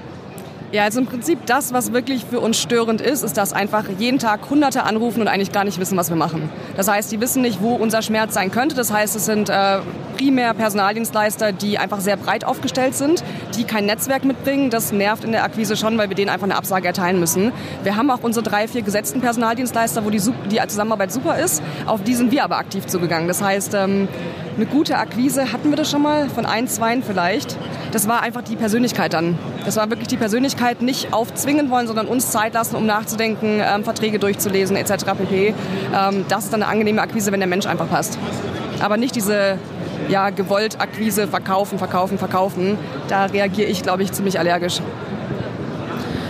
Ja, 0.71 0.83
also 0.83 1.01
im 1.01 1.07
Prinzip 1.07 1.45
das, 1.45 1.73
was 1.73 1.91
wirklich 1.91 2.25
für 2.25 2.39
uns 2.39 2.57
störend 2.57 3.01
ist, 3.01 3.23
ist, 3.23 3.37
dass 3.37 3.51
einfach 3.51 3.85
jeden 3.97 4.19
Tag 4.19 4.49
Hunderte 4.49 4.83
anrufen 4.83 5.21
und 5.21 5.27
eigentlich 5.27 5.53
gar 5.53 5.65
nicht 5.65 5.79
wissen, 5.79 5.97
was 5.97 6.09
wir 6.09 6.17
machen. 6.17 6.49
Das 6.77 6.89
heißt, 6.89 7.09
die 7.11 7.19
wissen 7.21 7.41
nicht, 7.41 7.61
wo 7.61 7.75
unser 7.75 8.01
Schmerz 8.01 8.33
sein 8.33 8.51
könnte. 8.51 8.75
Das 8.75 8.91
heißt, 8.91 9.15
es 9.15 9.25
sind 9.25 9.49
äh, 9.49 9.79
primär 10.17 10.53
Personaldienstleister, 10.53 11.53
die 11.53 11.77
einfach 11.77 12.01
sehr 12.01 12.17
breit 12.17 12.43
aufgestellt 12.43 12.95
sind, 12.95 13.23
die 13.57 13.63
kein 13.63 13.85
Netzwerk 13.85 14.23
mitbringen. 14.23 14.69
Das 14.69 14.91
nervt 14.91 15.23
in 15.23 15.31
der 15.31 15.43
Akquise 15.43 15.75
schon, 15.75 15.97
weil 15.97 16.09
wir 16.09 16.15
denen 16.15 16.29
einfach 16.29 16.45
eine 16.45 16.55
Absage 16.55 16.87
erteilen 16.87 17.19
müssen. 17.19 17.51
Wir 17.83 17.95
haben 17.95 18.09
auch 18.09 18.23
unsere 18.23 18.43
drei, 18.43 18.67
vier 18.67 18.81
gesetzten 18.81 19.21
Personaldienstleister, 19.21 20.05
wo 20.05 20.09
die, 20.09 20.21
die 20.49 20.59
Zusammenarbeit 20.67 21.11
super 21.11 21.37
ist. 21.37 21.61
Auf 21.85 22.03
die 22.03 22.15
sind 22.15 22.31
wir 22.31 22.43
aber 22.43 22.57
aktiv 22.57 22.85
zugegangen. 22.85 23.27
Das 23.27 23.41
heißt, 23.41 23.73
ähm, 23.73 24.07
eine 24.55 24.65
gute 24.65 24.97
Akquise 24.97 25.51
hatten 25.53 25.69
wir 25.69 25.75
das 25.75 25.91
schon 25.91 26.01
mal, 26.01 26.29
von 26.29 26.45
ein, 26.45 26.67
zwei 26.67 26.87
vielleicht. 27.01 27.57
Das 27.91 28.07
war 28.07 28.21
einfach 28.21 28.41
die 28.41 28.55
Persönlichkeit 28.55 29.13
dann. 29.13 29.37
Das 29.65 29.75
war 29.75 29.89
wirklich 29.89 30.07
die 30.07 30.17
Persönlichkeit, 30.17 30.81
nicht 30.81 31.13
aufzwingen 31.13 31.69
wollen, 31.69 31.87
sondern 31.87 32.07
uns 32.07 32.31
Zeit 32.31 32.53
lassen, 32.53 32.75
um 32.75 32.85
nachzudenken, 32.85 33.61
ähm, 33.61 33.83
Verträge 33.83 34.19
durchzulesen 34.19 34.75
etc. 34.75 35.05
pp. 35.17 35.53
Ähm, 35.93 36.25
das 36.29 36.45
ist 36.45 36.53
dann 36.53 36.63
eine 36.63 36.71
angenehme 36.71 37.01
Akquise, 37.01 37.31
wenn 37.31 37.39
der 37.39 37.49
Mensch 37.49 37.65
einfach 37.65 37.89
passt. 37.89 38.17
Aber 38.79 38.97
nicht 38.97 39.15
diese 39.15 39.57
ja, 40.09 40.29
gewollt 40.29 40.79
Akquise, 40.79 41.27
verkaufen, 41.27 41.77
verkaufen, 41.77 42.17
verkaufen. 42.17 42.77
Da 43.07 43.25
reagiere 43.25 43.67
ich, 43.67 43.83
glaube 43.83 44.03
ich, 44.03 44.11
ziemlich 44.11 44.39
allergisch. 44.39 44.79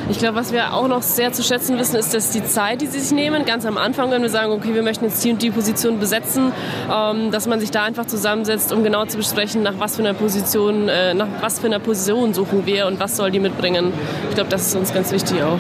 Ich 0.10 0.20
glaube, 0.20 0.36
was 0.36 0.54
wir 0.54 0.74
auch 0.74 0.88
noch 0.88 1.02
sehr 1.02 1.34
zu 1.34 1.44
schätzen 1.44 1.78
wissen, 1.78 1.98
ist, 1.98 2.14
dass 2.14 2.30
die 2.30 2.44
Zeit, 2.44 2.80
die 2.80 2.88
sie 2.88 3.00
sich 3.02 3.12
nehmen, 3.12 3.44
ganz 3.44 3.66
am 3.66 3.78
Anfang, 3.78 4.10
wenn 4.10 4.22
wir 4.22 4.30
sagen, 4.30 4.54
okay, 4.54 4.74
wir 4.74 4.82
möchten 4.82 5.04
jetzt 5.04 5.24
die 5.24 5.32
und 5.32 5.42
die 5.42 5.52
Position 5.52 6.00
besetzen, 6.00 6.54
ähm, 6.90 7.30
dass 7.32 7.46
man 7.46 7.60
sich 7.60 7.72
da 7.72 7.84
einfach 7.84 8.06
zusammensetzt, 8.06 8.72
um 8.72 8.84
genau 8.84 9.06
zu 9.06 9.18
besprechen, 9.18 9.64
nach 9.64 9.74
was 9.80 9.98
für 9.98 10.04
einer 10.04 10.14
Position, 10.14 10.88
äh, 10.88 11.14
nach 11.14 11.28
was 11.42 11.60
für 11.60 11.68
einer 11.68 11.80
Position 11.80 12.34
suchen 12.34 12.66
wir 12.66 12.88
und 12.88 13.02
was 13.02 13.18
soll 13.18 13.32
die 13.32 13.40
mitbringen. 13.40 13.92
Ich 14.30 14.36
glaube, 14.36 14.50
das 14.50 14.68
ist 14.68 14.76
uns 14.76 14.94
ganz 14.94 15.12
wichtig 15.12 15.44
auch. 15.44 15.60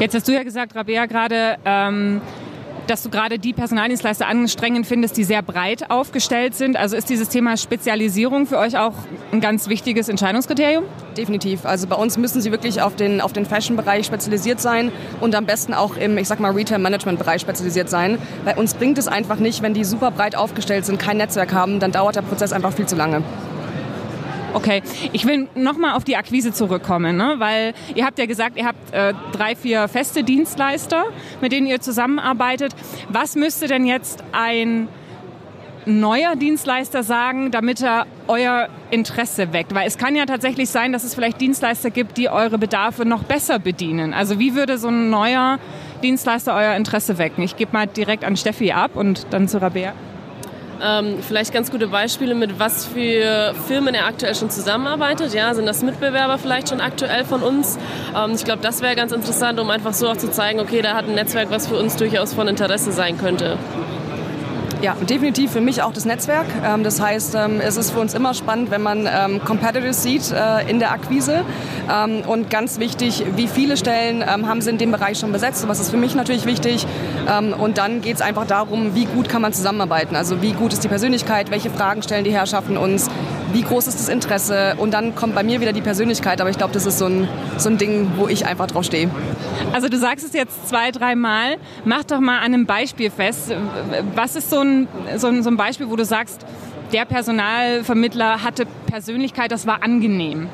Jetzt 0.00 0.16
hast 0.16 0.26
du 0.26 0.32
ja 0.32 0.42
gesagt, 0.42 0.74
Rabea, 0.74 1.06
gerade, 1.06 1.56
ähm, 1.64 2.20
dass 2.86 3.02
du 3.02 3.10
gerade 3.10 3.38
die 3.38 3.52
Personaldienstleister 3.52 4.26
anstrengend 4.26 4.86
findest, 4.86 5.16
die 5.16 5.24
sehr 5.24 5.42
breit 5.42 5.90
aufgestellt 5.90 6.54
sind. 6.54 6.76
Also 6.76 6.96
ist 6.96 7.08
dieses 7.08 7.28
Thema 7.28 7.56
Spezialisierung 7.56 8.46
für 8.46 8.58
euch 8.58 8.76
auch 8.78 8.94
ein 9.32 9.40
ganz 9.40 9.68
wichtiges 9.68 10.08
Entscheidungskriterium? 10.08 10.84
Definitiv. 11.16 11.64
Also 11.64 11.86
bei 11.86 11.96
uns 11.96 12.18
müssen 12.18 12.40
sie 12.40 12.50
wirklich 12.50 12.82
auf 12.82 12.96
den, 12.96 13.20
auf 13.20 13.32
den 13.32 13.46
Fashion-Bereich 13.46 14.06
spezialisiert 14.06 14.60
sein 14.60 14.92
und 15.20 15.34
am 15.34 15.46
besten 15.46 15.74
auch 15.74 15.96
im, 15.96 16.18
ich 16.18 16.28
sag 16.28 16.40
mal, 16.40 16.52
Retail-Management-Bereich 16.52 17.40
spezialisiert 17.40 17.88
sein. 17.88 18.18
Bei 18.44 18.56
uns 18.56 18.74
bringt 18.74 18.98
es 18.98 19.08
einfach 19.08 19.36
nicht, 19.36 19.62
wenn 19.62 19.74
die 19.74 19.84
super 19.84 20.10
breit 20.10 20.36
aufgestellt 20.36 20.84
sind, 20.84 20.98
kein 20.98 21.16
Netzwerk 21.16 21.52
haben, 21.52 21.80
dann 21.80 21.92
dauert 21.92 22.16
der 22.16 22.22
Prozess 22.22 22.52
einfach 22.52 22.72
viel 22.72 22.86
zu 22.86 22.96
lange. 22.96 23.22
Okay, 24.54 24.82
ich 25.12 25.26
will 25.26 25.48
nochmal 25.56 25.96
auf 25.96 26.04
die 26.04 26.16
Akquise 26.16 26.52
zurückkommen, 26.52 27.16
ne? 27.16 27.34
weil 27.38 27.74
ihr 27.96 28.06
habt 28.06 28.20
ja 28.20 28.26
gesagt, 28.26 28.56
ihr 28.56 28.64
habt 28.64 28.94
äh, 28.94 29.12
drei, 29.32 29.56
vier 29.56 29.88
feste 29.88 30.22
Dienstleister, 30.22 31.06
mit 31.40 31.50
denen 31.50 31.66
ihr 31.66 31.80
zusammenarbeitet. 31.80 32.72
Was 33.08 33.34
müsste 33.34 33.66
denn 33.66 33.84
jetzt 33.84 34.22
ein 34.30 34.86
neuer 35.86 36.36
Dienstleister 36.36 37.02
sagen, 37.02 37.50
damit 37.50 37.82
er 37.82 38.06
euer 38.28 38.68
Interesse 38.92 39.52
weckt? 39.52 39.74
Weil 39.74 39.88
es 39.88 39.98
kann 39.98 40.14
ja 40.14 40.24
tatsächlich 40.24 40.70
sein, 40.70 40.92
dass 40.92 41.02
es 41.02 41.16
vielleicht 41.16 41.40
Dienstleister 41.40 41.90
gibt, 41.90 42.16
die 42.16 42.28
eure 42.28 42.56
Bedarfe 42.56 43.04
noch 43.04 43.24
besser 43.24 43.58
bedienen. 43.58 44.14
Also 44.14 44.38
wie 44.38 44.54
würde 44.54 44.78
so 44.78 44.86
ein 44.86 45.10
neuer 45.10 45.58
Dienstleister 46.04 46.54
euer 46.54 46.76
Interesse 46.76 47.18
wecken? 47.18 47.42
Ich 47.42 47.56
gebe 47.56 47.72
mal 47.72 47.88
direkt 47.88 48.24
an 48.24 48.36
Steffi 48.36 48.70
ab 48.70 48.92
und 48.94 49.26
dann 49.30 49.48
zu 49.48 49.60
Rabea. 49.60 49.94
Ähm, 50.82 51.18
vielleicht 51.20 51.52
ganz 51.52 51.70
gute 51.70 51.88
Beispiele, 51.88 52.34
mit 52.34 52.58
was 52.58 52.86
für 52.86 53.54
Firmen 53.66 53.94
er 53.94 54.06
aktuell 54.06 54.34
schon 54.34 54.50
zusammenarbeitet. 54.50 55.34
Ja, 55.34 55.54
sind 55.54 55.66
das 55.66 55.82
Mitbewerber 55.82 56.38
vielleicht 56.38 56.68
schon 56.68 56.80
aktuell 56.80 57.24
von 57.24 57.42
uns? 57.42 57.78
Ähm, 58.16 58.32
ich 58.34 58.44
glaube, 58.44 58.62
das 58.62 58.82
wäre 58.82 58.96
ganz 58.96 59.12
interessant, 59.12 59.60
um 59.60 59.70
einfach 59.70 59.94
so 59.94 60.08
auch 60.08 60.16
zu 60.16 60.30
zeigen, 60.30 60.60
okay, 60.60 60.82
da 60.82 60.94
hat 60.94 61.06
ein 61.06 61.14
Netzwerk, 61.14 61.50
was 61.50 61.66
für 61.68 61.76
uns 61.76 61.96
durchaus 61.96 62.34
von 62.34 62.48
Interesse 62.48 62.92
sein 62.92 63.18
könnte. 63.18 63.58
Ja, 64.82 64.94
definitiv 64.94 65.52
für 65.52 65.60
mich 65.60 65.82
auch 65.82 65.92
das 65.92 66.04
Netzwerk. 66.04 66.46
Ähm, 66.64 66.84
das 66.84 67.00
heißt, 67.00 67.34
ähm, 67.34 67.60
es 67.60 67.76
ist 67.76 67.90
für 67.90 68.00
uns 68.00 68.14
immer 68.14 68.34
spannend, 68.34 68.70
wenn 68.70 68.82
man 68.82 69.08
ähm, 69.10 69.40
Competitors 69.44 70.02
sieht 70.02 70.30
äh, 70.30 70.68
in 70.68 70.78
der 70.78 70.92
Akquise. 70.92 71.44
Und 72.26 72.48
ganz 72.48 72.78
wichtig, 72.78 73.24
wie 73.36 73.46
viele 73.46 73.76
Stellen 73.76 74.24
haben 74.24 74.62
sie 74.62 74.70
in 74.70 74.78
dem 74.78 74.90
Bereich 74.90 75.18
schon 75.18 75.32
besetzt? 75.32 75.68
Was 75.68 75.80
ist 75.80 75.90
für 75.90 75.98
mich 75.98 76.14
natürlich 76.14 76.46
wichtig? 76.46 76.86
Und 77.58 77.76
dann 77.76 78.00
geht 78.00 78.16
es 78.16 78.22
einfach 78.22 78.46
darum, 78.46 78.94
wie 78.94 79.04
gut 79.04 79.28
kann 79.28 79.42
man 79.42 79.52
zusammenarbeiten? 79.52 80.16
Also 80.16 80.40
wie 80.40 80.52
gut 80.52 80.72
ist 80.72 80.82
die 80.82 80.88
Persönlichkeit? 80.88 81.50
Welche 81.50 81.68
Fragen 81.68 82.02
stellen 82.02 82.24
die 82.24 82.32
Herrschaften 82.32 82.78
uns? 82.78 83.10
Wie 83.54 83.62
groß 83.62 83.86
ist 83.86 84.00
das 84.00 84.08
Interesse? 84.08 84.74
Und 84.78 84.92
dann 84.92 85.14
kommt 85.14 85.36
bei 85.36 85.44
mir 85.44 85.60
wieder 85.60 85.72
die 85.72 85.80
Persönlichkeit. 85.80 86.40
Aber 86.40 86.50
ich 86.50 86.58
glaube, 86.58 86.72
das 86.72 86.86
ist 86.86 86.98
so 86.98 87.06
ein, 87.06 87.28
so 87.56 87.68
ein 87.68 87.78
Ding, 87.78 88.10
wo 88.16 88.26
ich 88.26 88.46
einfach 88.46 88.66
drauf 88.66 88.84
stehe. 88.84 89.08
Also 89.72 89.88
du 89.88 89.96
sagst 89.96 90.26
es 90.26 90.32
jetzt 90.32 90.68
zwei, 90.68 90.90
dreimal. 90.90 91.58
Mach 91.84 92.02
doch 92.02 92.18
mal 92.18 92.38
an 92.38 92.52
einem 92.52 92.66
Beispiel 92.66 93.10
fest. 93.10 93.54
Was 94.16 94.34
ist 94.34 94.50
so 94.50 94.58
ein, 94.58 94.88
so 95.18 95.28
ein, 95.28 95.44
so 95.44 95.50
ein 95.50 95.56
Beispiel, 95.56 95.88
wo 95.88 95.94
du 95.94 96.04
sagst, 96.04 96.44
der 96.92 97.04
Personalvermittler 97.04 98.42
hatte 98.42 98.66
Persönlichkeit, 98.90 99.52
das 99.52 99.68
war 99.68 99.84
angenehm? 99.84 100.48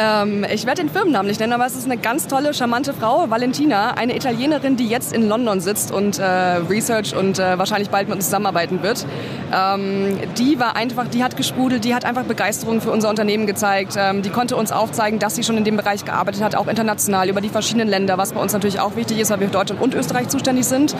Ähm, 0.00 0.46
ich 0.48 0.64
werde 0.64 0.82
den 0.82 0.90
Firmennamen 0.90 1.26
nicht 1.26 1.40
nennen, 1.40 1.52
aber 1.52 1.66
es 1.66 1.74
ist 1.74 1.86
eine 1.86 1.96
ganz 1.96 2.28
tolle, 2.28 2.54
charmante 2.54 2.94
Frau, 2.94 3.28
Valentina, 3.30 3.94
eine 3.96 4.14
Italienerin, 4.14 4.76
die 4.76 4.86
jetzt 4.86 5.12
in 5.12 5.28
London 5.28 5.60
sitzt 5.60 5.90
und 5.90 6.20
äh, 6.20 6.24
Research 6.24 7.16
und 7.16 7.40
äh, 7.40 7.58
wahrscheinlich 7.58 7.90
bald 7.90 8.06
mit 8.06 8.14
uns 8.16 8.26
zusammenarbeiten 8.26 8.84
wird. 8.84 9.04
Ähm, 9.52 10.16
die 10.38 10.60
war 10.60 10.76
einfach, 10.76 11.08
die 11.08 11.24
hat 11.24 11.36
gesprudelt, 11.36 11.84
die 11.84 11.96
hat 11.96 12.04
einfach 12.04 12.22
Begeisterung 12.22 12.80
für 12.80 12.92
unser 12.92 13.08
Unternehmen 13.08 13.48
gezeigt. 13.48 13.94
Ähm, 13.98 14.22
die 14.22 14.30
konnte 14.30 14.54
uns 14.54 14.70
aufzeigen, 14.70 15.18
dass 15.18 15.34
sie 15.34 15.42
schon 15.42 15.56
in 15.56 15.64
dem 15.64 15.76
Bereich 15.76 16.04
gearbeitet 16.04 16.44
hat, 16.44 16.54
auch 16.54 16.68
international 16.68 17.28
über 17.28 17.40
die 17.40 17.48
verschiedenen 17.48 17.88
Länder, 17.88 18.18
was 18.18 18.32
bei 18.32 18.40
uns 18.40 18.52
natürlich 18.52 18.78
auch 18.78 18.94
wichtig 18.94 19.18
ist, 19.18 19.30
weil 19.30 19.40
wir 19.40 19.48
für 19.48 19.54
Deutschland 19.54 19.82
und 19.82 19.94
Österreich 19.94 20.28
zuständig 20.28 20.66
sind. 20.66 20.94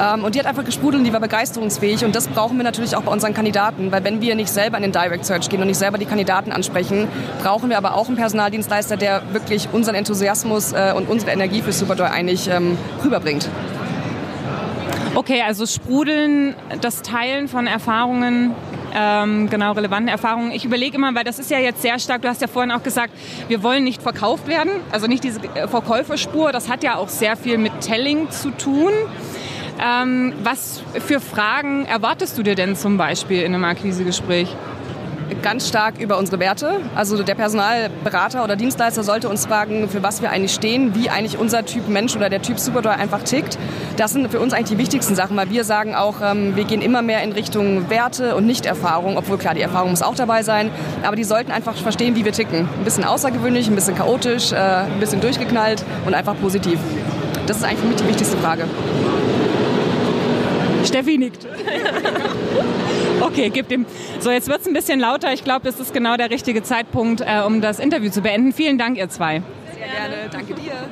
Ähm, 0.00 0.24
und 0.24 0.34
die 0.34 0.40
hat 0.40 0.46
einfach 0.46 0.64
gesprudelt 0.64 0.98
und 0.98 1.04
die 1.04 1.12
war 1.12 1.20
begeisterungsfähig 1.20 2.04
und 2.04 2.16
das 2.16 2.26
brauchen 2.26 2.56
wir 2.56 2.64
natürlich 2.64 2.96
auch 2.96 3.02
bei 3.02 3.12
unseren 3.12 3.32
Kandidaten, 3.32 3.92
weil 3.92 4.02
wenn 4.02 4.20
wir 4.20 4.34
nicht 4.34 4.50
selber 4.50 4.76
in 4.76 4.82
den 4.82 4.92
Direct 4.92 5.24
Search 5.24 5.48
gehen 5.48 5.60
und 5.60 5.68
nicht 5.68 5.78
selber 5.78 5.98
die 5.98 6.06
Kandidaten 6.06 6.50
ansprechen, 6.50 7.06
brauchen 7.44 7.70
wir 7.70 7.78
aber 7.78 7.94
auch 7.94 8.08
ein 8.08 8.16
Personal 8.16 8.39
Personaldienstleister, 8.40 8.96
der 8.96 9.34
wirklich 9.34 9.68
unseren 9.70 9.94
Enthusiasmus 9.96 10.72
äh, 10.72 10.94
und 10.96 11.10
unsere 11.10 11.30
Energie 11.30 11.60
für 11.60 11.72
Superdoll 11.72 12.06
eigentlich 12.06 12.48
ähm, 12.48 12.78
rüberbringt. 13.04 13.46
Okay, 15.14 15.42
also 15.42 15.66
Sprudeln, 15.66 16.54
das 16.80 17.02
Teilen 17.02 17.48
von 17.48 17.66
Erfahrungen, 17.66 18.54
ähm, 18.94 19.50
genau 19.50 19.72
relevanten 19.72 20.08
Erfahrungen. 20.08 20.52
Ich 20.52 20.64
überlege 20.64 20.96
immer, 20.96 21.14
weil 21.14 21.24
das 21.24 21.38
ist 21.38 21.50
ja 21.50 21.58
jetzt 21.58 21.82
sehr 21.82 21.98
stark, 21.98 22.22
du 22.22 22.28
hast 22.28 22.40
ja 22.40 22.48
vorhin 22.48 22.70
auch 22.70 22.82
gesagt, 22.82 23.12
wir 23.48 23.62
wollen 23.62 23.84
nicht 23.84 24.00
verkauft 24.00 24.48
werden, 24.48 24.70
also 24.90 25.06
nicht 25.06 25.22
diese 25.22 25.40
äh, 25.54 25.68
Verkäuferspur, 25.68 26.50
das 26.50 26.70
hat 26.70 26.82
ja 26.82 26.96
auch 26.96 27.10
sehr 27.10 27.36
viel 27.36 27.58
mit 27.58 27.78
Telling 27.82 28.30
zu 28.30 28.52
tun. 28.52 28.92
Ähm, 29.82 30.32
was 30.42 30.82
für 31.06 31.20
Fragen 31.20 31.84
erwartest 31.84 32.38
du 32.38 32.42
dir 32.42 32.54
denn 32.54 32.74
zum 32.74 32.96
Beispiel 32.96 33.42
in 33.42 33.54
einem 33.54 33.64
Akquisegespräch? 33.64 34.56
Ganz 35.42 35.68
stark 35.68 35.98
über 35.98 36.18
unsere 36.18 36.38
Werte. 36.40 36.80
Also 36.94 37.22
der 37.22 37.34
Personalberater 37.34 38.44
oder 38.44 38.56
Dienstleister 38.56 39.02
sollte 39.02 39.28
uns 39.28 39.46
fragen, 39.46 39.88
für 39.88 40.02
was 40.02 40.22
wir 40.22 40.30
eigentlich 40.30 40.52
stehen, 40.54 40.94
wie 40.94 41.10
eigentlich 41.10 41.38
unser 41.38 41.64
Typ 41.64 41.88
Mensch 41.88 42.16
oder 42.16 42.28
der 42.28 42.42
Typ 42.42 42.58
Superdoll 42.58 42.92
einfach 42.92 43.22
tickt. 43.22 43.58
Das 43.96 44.12
sind 44.12 44.30
für 44.30 44.40
uns 44.40 44.52
eigentlich 44.52 44.70
die 44.70 44.78
wichtigsten 44.78 45.14
Sachen, 45.14 45.36
weil 45.36 45.50
wir 45.50 45.64
sagen 45.64 45.94
auch, 45.94 46.16
ähm, 46.22 46.56
wir 46.56 46.64
gehen 46.64 46.82
immer 46.82 47.02
mehr 47.02 47.22
in 47.22 47.32
Richtung 47.32 47.90
Werte 47.90 48.34
und 48.34 48.46
nicht 48.46 48.66
Erfahrung, 48.66 49.16
obwohl 49.16 49.38
klar, 49.38 49.54
die 49.54 49.62
Erfahrung 49.62 49.90
muss 49.90 50.02
auch 50.02 50.14
dabei 50.14 50.42
sein. 50.42 50.70
Aber 51.02 51.16
die 51.16 51.24
sollten 51.24 51.50
einfach 51.50 51.76
verstehen, 51.76 52.16
wie 52.16 52.24
wir 52.24 52.32
ticken. 52.32 52.60
Ein 52.60 52.84
bisschen 52.84 53.04
außergewöhnlich, 53.04 53.68
ein 53.68 53.74
bisschen 53.74 53.94
chaotisch, 53.94 54.52
äh, 54.52 54.56
ein 54.56 55.00
bisschen 55.00 55.20
durchgeknallt 55.20 55.84
und 56.06 56.14
einfach 56.14 56.36
positiv. 56.40 56.78
Das 57.46 57.58
ist 57.58 57.64
eigentlich 57.64 57.80
für 57.80 57.86
mich 57.86 57.96
die 57.96 58.08
wichtigste 58.08 58.36
Frage. 58.36 58.64
Steffi 60.84 61.18
nickt. 61.18 61.46
Okay, 63.20 63.50
gib 63.50 63.68
dem. 63.68 63.84
So, 64.18 64.30
jetzt 64.30 64.48
wird 64.48 64.62
es 64.62 64.66
ein 64.66 64.72
bisschen 64.72 64.98
lauter. 64.98 65.32
Ich 65.32 65.44
glaube, 65.44 65.68
es 65.68 65.78
ist 65.78 65.92
genau 65.92 66.16
der 66.16 66.30
richtige 66.30 66.62
Zeitpunkt, 66.62 67.20
äh, 67.20 67.42
um 67.46 67.60
das 67.60 67.78
Interview 67.78 68.10
zu 68.10 68.22
beenden. 68.22 68.52
Vielen 68.52 68.78
Dank, 68.78 68.96
ihr 68.96 69.08
zwei. 69.10 69.42
Sehr 69.76 69.86
gerne. 69.86 70.30
Danke 70.30 70.54
dir. 70.54 70.88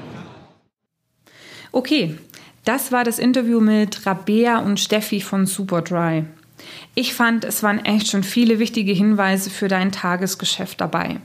Okay, 1.73 2.19
das 2.65 2.93
war 2.93 3.05
das 3.05 3.19
Interview 3.19 3.61
mit 3.61 4.05
Rabea 4.05 4.59
und 4.59 4.79
Steffi 4.79 5.21
von 5.21 5.47
Superdry. 5.47 6.25
Ich 6.95 7.15
fand, 7.15 7.45
es 7.45 7.63
waren 7.63 7.85
echt 7.85 8.09
schon 8.09 8.25
viele 8.25 8.59
wichtige 8.59 8.93
Hinweise 8.93 9.49
für 9.49 9.69
dein 9.69 9.93
Tagesgeschäft 9.93 10.81
dabei. 10.81 11.21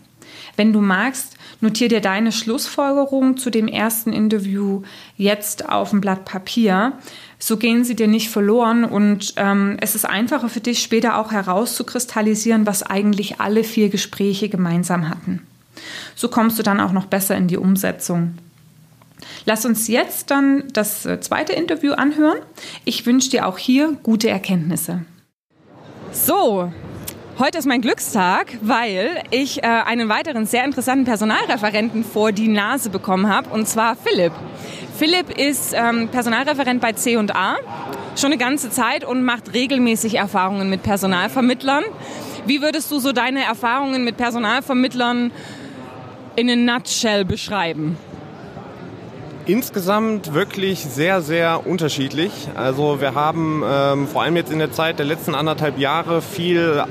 Wenn 0.55 0.71
du 0.71 0.81
magst, 0.81 1.35
notier 1.61 1.89
dir 1.89 2.01
deine 2.01 2.31
Schlussfolgerung 2.31 3.37
zu 3.37 3.49
dem 3.49 3.67
ersten 3.67 4.13
Interview 4.13 4.83
jetzt 5.17 5.69
auf 5.69 5.93
ein 5.93 6.01
Blatt 6.01 6.25
Papier. 6.25 6.93
So 7.45 7.57
gehen 7.57 7.83
sie 7.83 7.93
dir 7.93 8.07
nicht 8.07 8.29
verloren 8.29 8.85
und 8.85 9.33
ähm, 9.35 9.75
es 9.81 9.95
ist 9.95 10.05
einfacher 10.05 10.47
für 10.47 10.61
dich 10.61 10.81
später 10.81 11.17
auch 11.17 11.33
herauszukristallisieren, 11.33 12.65
was 12.65 12.83
eigentlich 12.83 13.41
alle 13.41 13.65
vier 13.65 13.89
Gespräche 13.89 14.47
gemeinsam 14.47 15.09
hatten. 15.09 15.45
So 16.15 16.29
kommst 16.29 16.57
du 16.57 16.63
dann 16.63 16.79
auch 16.79 16.93
noch 16.93 17.07
besser 17.07 17.35
in 17.35 17.49
die 17.49 17.57
Umsetzung. 17.57 18.35
Lass 19.43 19.65
uns 19.65 19.89
jetzt 19.89 20.31
dann 20.31 20.63
das 20.71 21.05
äh, 21.05 21.19
zweite 21.19 21.51
Interview 21.51 21.91
anhören. 21.91 22.37
Ich 22.85 23.05
wünsche 23.05 23.31
dir 23.31 23.45
auch 23.45 23.57
hier 23.57 23.97
gute 24.03 24.29
Erkenntnisse. 24.29 25.03
So, 26.13 26.71
Heute 27.39 27.57
ist 27.57 27.65
mein 27.65 27.81
Glückstag, 27.81 28.59
weil 28.61 29.23
ich 29.31 29.63
äh, 29.63 29.65
einen 29.65 30.07
weiteren 30.07 30.45
sehr 30.45 30.63
interessanten 30.63 31.03
Personalreferenten 31.03 32.03
vor 32.03 32.31
die 32.31 32.47
Nase 32.47 32.91
bekommen 32.91 33.27
habe, 33.27 33.49
und 33.49 33.67
zwar 33.67 33.95
Philipp. 33.95 34.31
Philipp 34.97 35.29
ist 35.37 35.73
ähm, 35.75 36.09
Personalreferent 36.09 36.81
bei 36.81 36.93
C&A 36.93 37.55
schon 38.15 38.31
eine 38.31 38.37
ganze 38.37 38.69
Zeit 38.69 39.03
und 39.03 39.23
macht 39.23 39.53
regelmäßig 39.53 40.15
Erfahrungen 40.15 40.69
mit 40.69 40.83
Personalvermittlern. 40.83 41.83
Wie 42.45 42.61
würdest 42.61 42.91
du 42.91 42.99
so 42.99 43.11
deine 43.11 43.43
Erfahrungen 43.43 44.03
mit 44.03 44.17
Personalvermittlern 44.17 45.31
in 46.35 46.49
a 46.49 46.55
nutshell 46.55 47.25
beschreiben? 47.25 47.97
Insgesamt 49.45 50.33
wirklich 50.33 50.85
sehr, 50.85 51.21
sehr 51.21 51.67
unterschiedlich. 51.67 52.31
Also 52.55 53.01
wir 53.01 53.13
haben 53.13 53.61
ähm, 53.65 54.07
vor 54.07 54.21
allem 54.21 54.37
jetzt 54.37 54.53
in 54.53 54.59
der 54.59 54.71
Zeit 54.71 54.99
der 54.99 55.05
letzten 55.05 55.35
anderthalb 55.35 55.77
Jahre 55.77 56.21
viel 56.21 56.81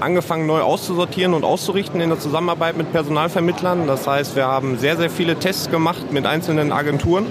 angefangen 0.00 0.46
neu 0.46 0.62
auszusortieren 0.62 1.32
und 1.32 1.44
auszurichten 1.44 2.00
in 2.00 2.08
der 2.08 2.18
Zusammenarbeit 2.18 2.76
mit 2.76 2.90
Personalvermittlern. 2.90 3.86
Das 3.86 4.04
heißt, 4.08 4.34
wir 4.34 4.46
haben 4.46 4.78
sehr, 4.78 4.96
sehr 4.96 5.10
viele 5.10 5.36
Tests 5.36 5.70
gemacht 5.70 6.10
mit 6.10 6.26
einzelnen 6.26 6.72
Agenturen 6.72 7.26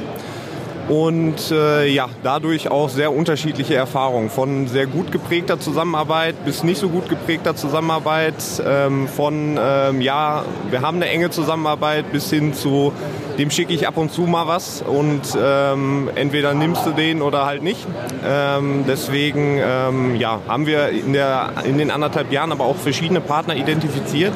und 0.88 1.51
äh, 1.51 1.88
ja, 1.88 2.10
dadurch 2.24 2.70
auch 2.70 2.89
sehr 2.89 3.12
unterschiedliche 3.12 3.75
Erfahrungen 3.75 4.30
von 4.30 4.68
sehr 4.68 4.86
gut 4.86 5.12
geprägter 5.12 5.60
Zusammenarbeit 5.60 6.46
bis 6.46 6.63
nicht 6.63 6.80
so 6.80 6.89
gut 6.89 7.10
geprägter 7.10 7.56
Zusammenarbeit, 7.56 8.36
ähm, 8.65 9.08
von 9.08 9.58
ähm, 9.60 10.01
ja, 10.01 10.46
wir 10.70 10.82
haben 10.82 10.98
eine 10.98 11.10
enge 11.10 11.30
Zusammenarbeit 11.30 12.12
bis 12.12 12.30
hin 12.30 12.54
zu 12.54 12.94
dem 13.38 13.51
schicke 13.51 13.74
ich 13.74 13.88
ab 13.88 13.98
und 13.98 14.12
zu 14.12 14.22
mal 14.22 14.48
was 14.48 14.82
und 14.82 15.22
ähm, 15.38 16.10
entweder 16.15 16.54
nimmst 16.54 16.86
du 16.86 16.92
den 16.92 17.22
oder 17.22 17.46
halt 17.46 17.63
nicht. 17.63 17.86
Ähm, 18.25 18.86
deswegen 18.88 19.60
ähm, 19.62 20.15
ja, 20.15 20.39
haben 20.48 20.65
wir 20.65 20.89
in, 20.89 21.13
der, 21.13 21.51
in 21.65 21.77
den 21.77 21.92
anderthalb 21.92 22.32
Jahren 22.32 22.51
aber 22.51 22.65
auch 22.65 22.77
verschiedene 22.77 23.22
Partner 23.22 23.56
identifiziert, 23.56 24.34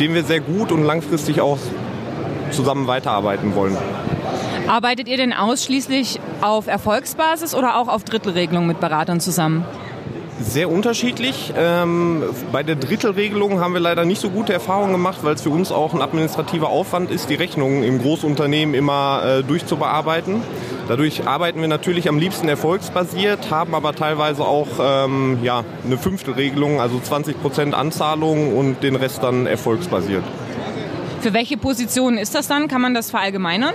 denen 0.00 0.14
wir 0.14 0.24
sehr 0.24 0.40
gut 0.40 0.72
und 0.72 0.84
langfristig 0.84 1.40
auch 1.40 1.58
zusammen 2.50 2.86
weiterarbeiten 2.86 3.54
wollen. 3.54 3.76
Arbeitet 4.66 5.08
ihr 5.08 5.18
denn 5.18 5.32
ausschließlich 5.32 6.20
auf 6.40 6.66
Erfolgsbasis 6.66 7.54
oder 7.54 7.78
auch 7.78 7.88
auf 7.88 8.04
Drittelregelung 8.04 8.66
mit 8.66 8.80
Beratern 8.80 9.20
zusammen? 9.20 9.64
Sehr 10.40 10.68
unterschiedlich. 10.68 11.52
Ähm, 11.56 12.24
bei 12.50 12.62
der 12.62 12.74
Drittelregelung 12.74 13.60
haben 13.60 13.72
wir 13.72 13.80
leider 13.80 14.04
nicht 14.04 14.20
so 14.20 14.30
gute 14.30 14.52
Erfahrungen 14.52 14.92
gemacht, 14.92 15.18
weil 15.22 15.34
es 15.34 15.42
für 15.42 15.50
uns 15.50 15.70
auch 15.70 15.94
ein 15.94 16.02
administrativer 16.02 16.68
Aufwand 16.68 17.10
ist, 17.10 17.30
die 17.30 17.34
Rechnungen 17.34 17.84
im 17.84 18.00
Großunternehmen 18.00 18.74
immer 18.74 19.22
äh, 19.24 19.42
durchzubearbeiten. 19.42 20.42
Dadurch 20.88 21.26
arbeiten 21.26 21.60
wir 21.60 21.68
natürlich 21.68 22.08
am 22.08 22.18
liebsten 22.18 22.48
erfolgsbasiert, 22.48 23.50
haben 23.50 23.74
aber 23.74 23.94
teilweise 23.94 24.44
auch 24.44 24.68
ähm, 24.80 25.38
ja, 25.42 25.64
eine 25.84 25.98
Fünftelregelung, 25.98 26.80
also 26.80 26.98
20 26.98 27.40
Prozent 27.40 27.74
Anzahlung 27.74 28.56
und 28.56 28.82
den 28.82 28.96
Rest 28.96 29.22
dann 29.22 29.46
erfolgsbasiert. 29.46 30.24
Für 31.20 31.32
welche 31.32 31.56
Positionen 31.56 32.18
ist 32.18 32.34
das 32.34 32.48
dann? 32.48 32.68
Kann 32.68 32.82
man 32.82 32.92
das 32.92 33.10
verallgemeinern? 33.10 33.74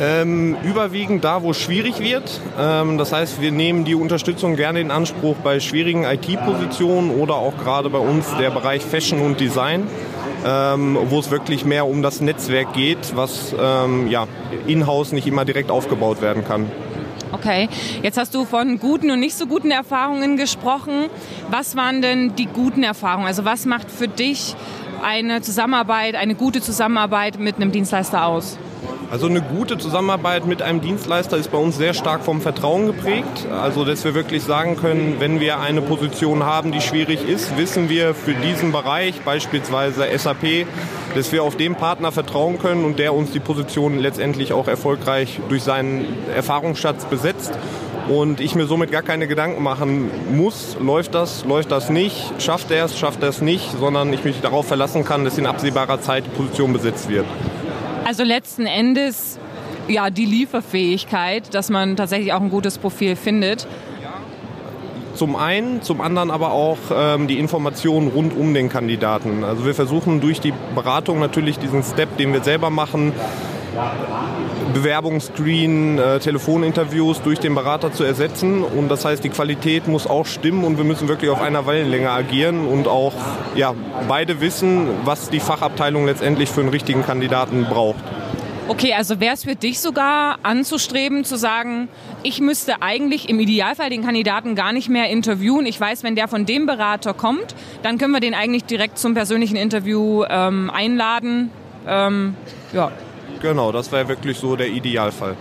Ähm, 0.00 0.56
überwiegend 0.64 1.24
da, 1.24 1.42
wo 1.42 1.50
es 1.50 1.58
schwierig 1.58 2.00
wird. 2.00 2.40
Ähm, 2.58 2.96
das 2.96 3.12
heißt, 3.12 3.42
wir 3.42 3.52
nehmen 3.52 3.84
die 3.84 3.94
Unterstützung 3.94 4.56
gerne 4.56 4.80
in 4.80 4.90
Anspruch 4.90 5.36
bei 5.44 5.60
schwierigen 5.60 6.04
IT-Positionen 6.04 7.10
oder 7.10 7.34
auch 7.34 7.58
gerade 7.58 7.90
bei 7.90 7.98
uns 7.98 8.26
der 8.38 8.48
Bereich 8.48 8.82
Fashion 8.82 9.20
und 9.20 9.40
Design, 9.40 9.86
ähm, 10.46 10.96
wo 11.10 11.18
es 11.18 11.30
wirklich 11.30 11.66
mehr 11.66 11.86
um 11.86 12.00
das 12.00 12.22
Netzwerk 12.22 12.72
geht, 12.72 13.14
was 13.14 13.54
ähm, 13.60 14.08
ja, 14.08 14.26
in-house 14.66 15.12
nicht 15.12 15.26
immer 15.26 15.44
direkt 15.44 15.70
aufgebaut 15.70 16.22
werden 16.22 16.46
kann. 16.46 16.72
Okay, 17.32 17.68
jetzt 18.02 18.16
hast 18.16 18.34
du 18.34 18.46
von 18.46 18.78
guten 18.78 19.10
und 19.10 19.20
nicht 19.20 19.36
so 19.36 19.46
guten 19.46 19.70
Erfahrungen 19.70 20.38
gesprochen. 20.38 21.10
Was 21.50 21.76
waren 21.76 22.00
denn 22.00 22.34
die 22.36 22.46
guten 22.46 22.82
Erfahrungen? 22.84 23.26
Also 23.26 23.44
was 23.44 23.66
macht 23.66 23.90
für 23.90 24.08
dich 24.08 24.56
eine 25.04 25.42
Zusammenarbeit, 25.42 26.14
eine 26.14 26.34
gute 26.34 26.62
Zusammenarbeit 26.62 27.38
mit 27.38 27.56
einem 27.56 27.70
Dienstleister 27.70 28.24
aus? 28.24 28.58
Also 29.10 29.26
eine 29.26 29.42
gute 29.42 29.76
Zusammenarbeit 29.76 30.46
mit 30.46 30.62
einem 30.62 30.80
Dienstleister 30.80 31.36
ist 31.36 31.50
bei 31.50 31.58
uns 31.58 31.76
sehr 31.76 31.94
stark 31.94 32.24
vom 32.24 32.40
Vertrauen 32.40 32.86
geprägt. 32.86 33.48
Also 33.50 33.84
dass 33.84 34.04
wir 34.04 34.14
wirklich 34.14 34.44
sagen 34.44 34.76
können, 34.76 35.16
wenn 35.18 35.40
wir 35.40 35.58
eine 35.58 35.82
Position 35.82 36.44
haben, 36.44 36.70
die 36.70 36.80
schwierig 36.80 37.28
ist, 37.28 37.56
wissen 37.58 37.88
wir 37.88 38.14
für 38.14 38.34
diesen 38.34 38.70
Bereich, 38.70 39.20
beispielsweise 39.22 40.06
SAP, 40.16 40.64
dass 41.16 41.32
wir 41.32 41.42
auf 41.42 41.56
den 41.56 41.74
Partner 41.74 42.12
vertrauen 42.12 42.60
können 42.60 42.84
und 42.84 43.00
der 43.00 43.12
uns 43.12 43.32
die 43.32 43.40
Position 43.40 43.98
letztendlich 43.98 44.52
auch 44.52 44.68
erfolgreich 44.68 45.40
durch 45.48 45.64
seinen 45.64 46.06
Erfahrungsschatz 46.32 47.06
besetzt 47.06 47.52
und 48.08 48.40
ich 48.40 48.54
mir 48.54 48.66
somit 48.66 48.92
gar 48.92 49.02
keine 49.02 49.26
Gedanken 49.26 49.64
machen 49.64 50.08
muss, 50.30 50.76
läuft 50.80 51.16
das, 51.16 51.44
läuft 51.44 51.72
das 51.72 51.90
nicht, 51.90 52.40
schafft 52.40 52.70
er 52.70 52.84
es, 52.84 52.96
schafft 52.96 53.24
er 53.24 53.30
es 53.30 53.40
nicht, 53.40 53.72
sondern 53.80 54.12
ich 54.12 54.22
mich 54.22 54.40
darauf 54.40 54.68
verlassen 54.68 55.04
kann, 55.04 55.24
dass 55.24 55.36
in 55.36 55.46
absehbarer 55.46 56.00
Zeit 56.00 56.26
die 56.26 56.30
Position 56.30 56.72
besetzt 56.72 57.08
wird. 57.08 57.26
Also 58.04 58.24
letzten 58.24 58.66
Endes 58.66 59.38
ja 59.88 60.10
die 60.10 60.24
Lieferfähigkeit, 60.24 61.54
dass 61.54 61.70
man 61.70 61.96
tatsächlich 61.96 62.32
auch 62.32 62.40
ein 62.40 62.50
gutes 62.50 62.78
Profil 62.78 63.16
findet. 63.16 63.66
Zum 65.14 65.36
einen, 65.36 65.82
zum 65.82 66.00
anderen 66.00 66.30
aber 66.30 66.52
auch 66.52 66.78
ähm, 66.94 67.26
die 67.26 67.38
Informationen 67.38 68.08
rund 68.08 68.34
um 68.36 68.54
den 68.54 68.68
Kandidaten. 68.68 69.44
Also 69.44 69.66
wir 69.66 69.74
versuchen 69.74 70.20
durch 70.20 70.40
die 70.40 70.54
Beratung 70.74 71.18
natürlich 71.18 71.58
diesen 71.58 71.82
Step, 71.82 72.16
den 72.16 72.32
wir 72.32 72.42
selber 72.42 72.70
machen, 72.70 73.12
Bewerbungsscreen, 74.74 75.98
äh, 75.98 76.18
Telefoninterviews 76.18 77.22
durch 77.22 77.38
den 77.38 77.54
Berater 77.54 77.92
zu 77.92 78.04
ersetzen. 78.04 78.62
Und 78.62 78.88
das 78.88 79.04
heißt, 79.04 79.22
die 79.24 79.30
Qualität 79.30 79.88
muss 79.88 80.06
auch 80.06 80.26
stimmen 80.26 80.64
und 80.64 80.76
wir 80.76 80.84
müssen 80.84 81.08
wirklich 81.08 81.30
auf 81.30 81.40
einer 81.40 81.66
Wellenlänge 81.66 82.10
agieren 82.10 82.66
und 82.66 82.88
auch 82.88 83.14
ja, 83.54 83.74
beide 84.08 84.40
wissen, 84.40 84.88
was 85.04 85.30
die 85.30 85.40
Fachabteilung 85.40 86.06
letztendlich 86.06 86.50
für 86.50 86.60
einen 86.60 86.70
richtigen 86.70 87.04
Kandidaten 87.04 87.64
braucht. 87.64 88.02
Okay, 88.70 88.94
also 88.94 89.18
wäre 89.18 89.34
es 89.34 89.42
für 89.42 89.56
dich 89.56 89.80
sogar 89.80 90.38
anzustreben, 90.44 91.24
zu 91.24 91.36
sagen, 91.36 91.88
ich 92.22 92.40
müsste 92.40 92.82
eigentlich 92.82 93.28
im 93.28 93.40
Idealfall 93.40 93.90
den 93.90 94.04
Kandidaten 94.04 94.54
gar 94.54 94.72
nicht 94.72 94.88
mehr 94.88 95.10
interviewen. 95.10 95.66
Ich 95.66 95.80
weiß, 95.80 96.04
wenn 96.04 96.14
der 96.14 96.28
von 96.28 96.46
dem 96.46 96.66
Berater 96.66 97.12
kommt, 97.12 97.56
dann 97.82 97.98
können 97.98 98.12
wir 98.12 98.20
den 98.20 98.32
eigentlich 98.32 98.64
direkt 98.64 98.96
zum 98.96 99.14
persönlichen 99.14 99.56
Interview 99.56 100.22
ähm, 100.28 100.70
einladen. 100.70 101.50
Ähm, 101.84 102.36
ja. 102.72 102.92
Genau, 103.40 103.72
das 103.72 103.90
wäre 103.92 104.08
wirklich 104.08 104.38
so 104.38 104.56
der 104.56 104.68
Idealfall. 104.68 105.36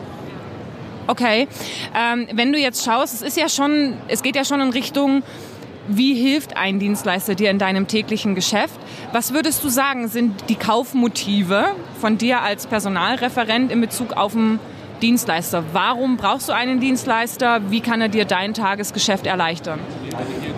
Okay, 1.07 1.47
ähm, 1.95 2.27
wenn 2.33 2.53
du 2.53 2.59
jetzt 2.59 2.85
schaust, 2.85 3.15
es 3.15 3.21
ist 3.21 3.37
ja 3.37 3.49
schon, 3.49 3.95
es 4.07 4.21
geht 4.21 4.35
ja 4.35 4.45
schon 4.45 4.61
in 4.61 4.69
Richtung, 4.69 5.23
wie 5.87 6.13
hilft 6.13 6.55
ein 6.55 6.79
Dienstleister 6.79 7.33
dir 7.33 7.49
in 7.49 7.57
deinem 7.57 7.87
täglichen 7.87 8.35
Geschäft? 8.35 8.79
Was 9.11 9.33
würdest 9.33 9.63
du 9.63 9.69
sagen, 9.69 10.07
sind 10.07 10.49
die 10.49 10.55
Kaufmotive 10.55 11.71
von 11.99 12.19
dir 12.19 12.41
als 12.41 12.67
Personalreferent 12.67 13.71
in 13.71 13.81
Bezug 13.81 14.13
auf 14.13 14.35
einen 14.35 14.59
Dienstleister? 15.01 15.63
Warum 15.73 16.17
brauchst 16.17 16.49
du 16.49 16.53
einen 16.53 16.79
Dienstleister? 16.79 17.61
Wie 17.69 17.81
kann 17.81 18.01
er 18.01 18.09
dir 18.09 18.25
dein 18.25 18.53
Tagesgeschäft 18.53 19.25
erleichtern? 19.25 19.79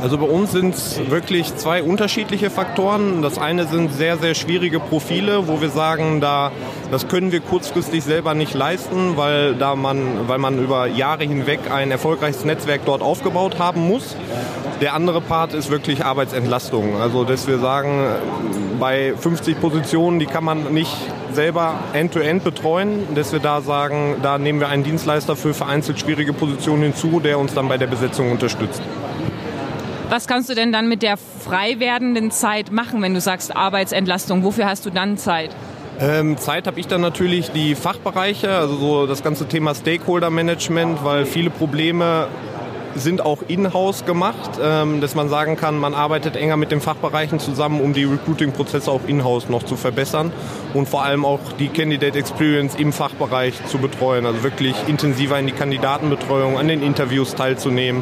Also 0.02 0.18
bei 0.18 0.26
uns 0.26 0.52
sind 0.52 0.74
es 0.74 1.00
wirklich 1.10 1.56
zwei 1.58 1.84
unterschiedliche 1.84 2.50
Faktoren. 2.50 3.22
Das 3.22 3.38
eine 3.38 3.68
sind 3.68 3.94
sehr, 3.94 4.18
sehr 4.18 4.34
schwierige 4.34 4.80
Profile, 4.80 5.48
wo 5.48 5.62
wir 5.62 5.70
sagen, 5.70 6.22
da, 6.22 6.52
das 6.90 7.08
können 7.08 7.32
wir 7.32 7.40
kurzfristig 7.40 8.04
selber 8.04 8.34
nicht 8.34 8.54
leisten, 8.54 9.16
weil, 9.16 9.54
da 9.56 9.76
man, 9.76 10.28
weil 10.28 10.40
man 10.40 10.58
über 10.58 10.88
Jahre 10.88 11.24
hinweg 11.24 11.60
ein 11.70 11.92
erfolgreiches 11.92 12.46
Netzwerk 12.46 12.82
dort 12.86 13.02
aufgebaut 13.02 13.60
haben 13.60 13.88
muss. 13.88 14.16
Der 14.82 14.96
andere 14.96 15.22
Part 15.22 15.54
ist 15.54 15.70
wirklich 15.70 16.04
Arbeitsentlastung. 16.04 17.00
Also 17.00 17.24
dass 17.24 17.48
wir 17.48 17.60
sagen, 17.60 18.06
bei 18.80 19.14
50 19.16 19.62
Positionen, 19.62 20.18
die 20.18 20.26
kann 20.26 20.44
man 20.44 20.74
nicht 20.74 20.98
selber 21.34 21.76
end-to-end 21.94 22.42
-end 22.42 22.44
betreuen, 22.44 23.16
dass 23.16 23.32
wir 23.32 23.40
da 23.40 23.62
sagen, 23.62 24.18
da 24.22 24.38
nehmen 24.38 24.60
wir 24.60 24.70
einen 24.70 24.84
Dienstleister 24.84 25.36
für 25.36 25.54
vereinzelt 25.54 26.00
schwierige 26.00 26.34
Positionen 26.34 26.84
hinzu, 26.84 27.20
der 27.20 27.40
uns 27.40 27.54
dann 27.54 27.68
bei 27.68 27.78
der 27.78 27.88
Besetzung 27.88 28.32
unterstützt. 28.32 28.82
Was 30.10 30.28
kannst 30.28 30.50
du 30.50 30.56
denn 30.56 30.74
dann 30.74 30.90
mit 30.90 31.04
der 31.04 31.16
frei 31.18 31.80
werdenden 31.80 32.32
Zeit 32.32 32.72
machen, 32.72 33.02
wenn 33.02 33.14
du 33.14 33.22
sagst 33.22 33.56
Arbeitsentlastung? 33.56 34.44
Wofür 34.44 34.66
hast 34.66 34.86
du 34.86 34.90
dann 34.90 35.18
Zeit? 35.18 35.52
Ähm, 36.02 36.38
Zeit 36.38 36.68
habe 36.68 36.80
ich 36.80 36.88
dann 36.88 37.02
natürlich 37.02 37.52
die 37.52 37.76
Fachbereiche, 37.76 38.52
also 38.52 38.76
so 38.76 39.08
das 39.08 39.24
ganze 39.24 39.48
Thema 39.48 39.76
Stakeholder-Management, 39.76 41.04
weil 41.04 41.26
viele 41.26 41.50
Probleme 41.50 42.28
sind 42.96 43.26
auch 43.26 43.40
in-house 43.48 44.06
gemacht, 44.06 44.60
ähm, 44.62 45.02
dass 45.02 45.16
man 45.16 45.30
sagen 45.30 45.56
kann, 45.56 45.78
man 45.78 45.94
arbeitet 45.94 46.36
enger 46.36 46.58
mit 46.58 46.72
den 46.72 46.82
Fachbereichen 46.82 47.40
zusammen, 47.40 47.82
um 47.82 47.94
die 47.94 48.04
Recruiting-Prozesse 48.04 48.92
auch 48.92 49.02
in-house 49.08 49.50
noch 49.50 49.64
zu 49.64 49.76
verbessern 49.76 50.32
und 50.74 50.90
vor 50.90 51.04
allem 51.04 51.26
auch 51.26 51.40
die 51.60 51.70
Candidate 51.70 52.18
Experience 52.18 52.76
im 52.76 52.94
Fachbereich 52.94 53.66
zu 53.66 53.78
betreuen, 53.78 54.26
also 54.26 54.44
wirklich 54.44 54.76
intensiver 54.88 55.40
in 55.40 55.48
die 55.48 55.54
Kandidatenbetreuung, 55.54 56.58
an 56.58 56.68
den 56.68 56.84
Interviews 56.84 57.36
teilzunehmen. 57.36 58.02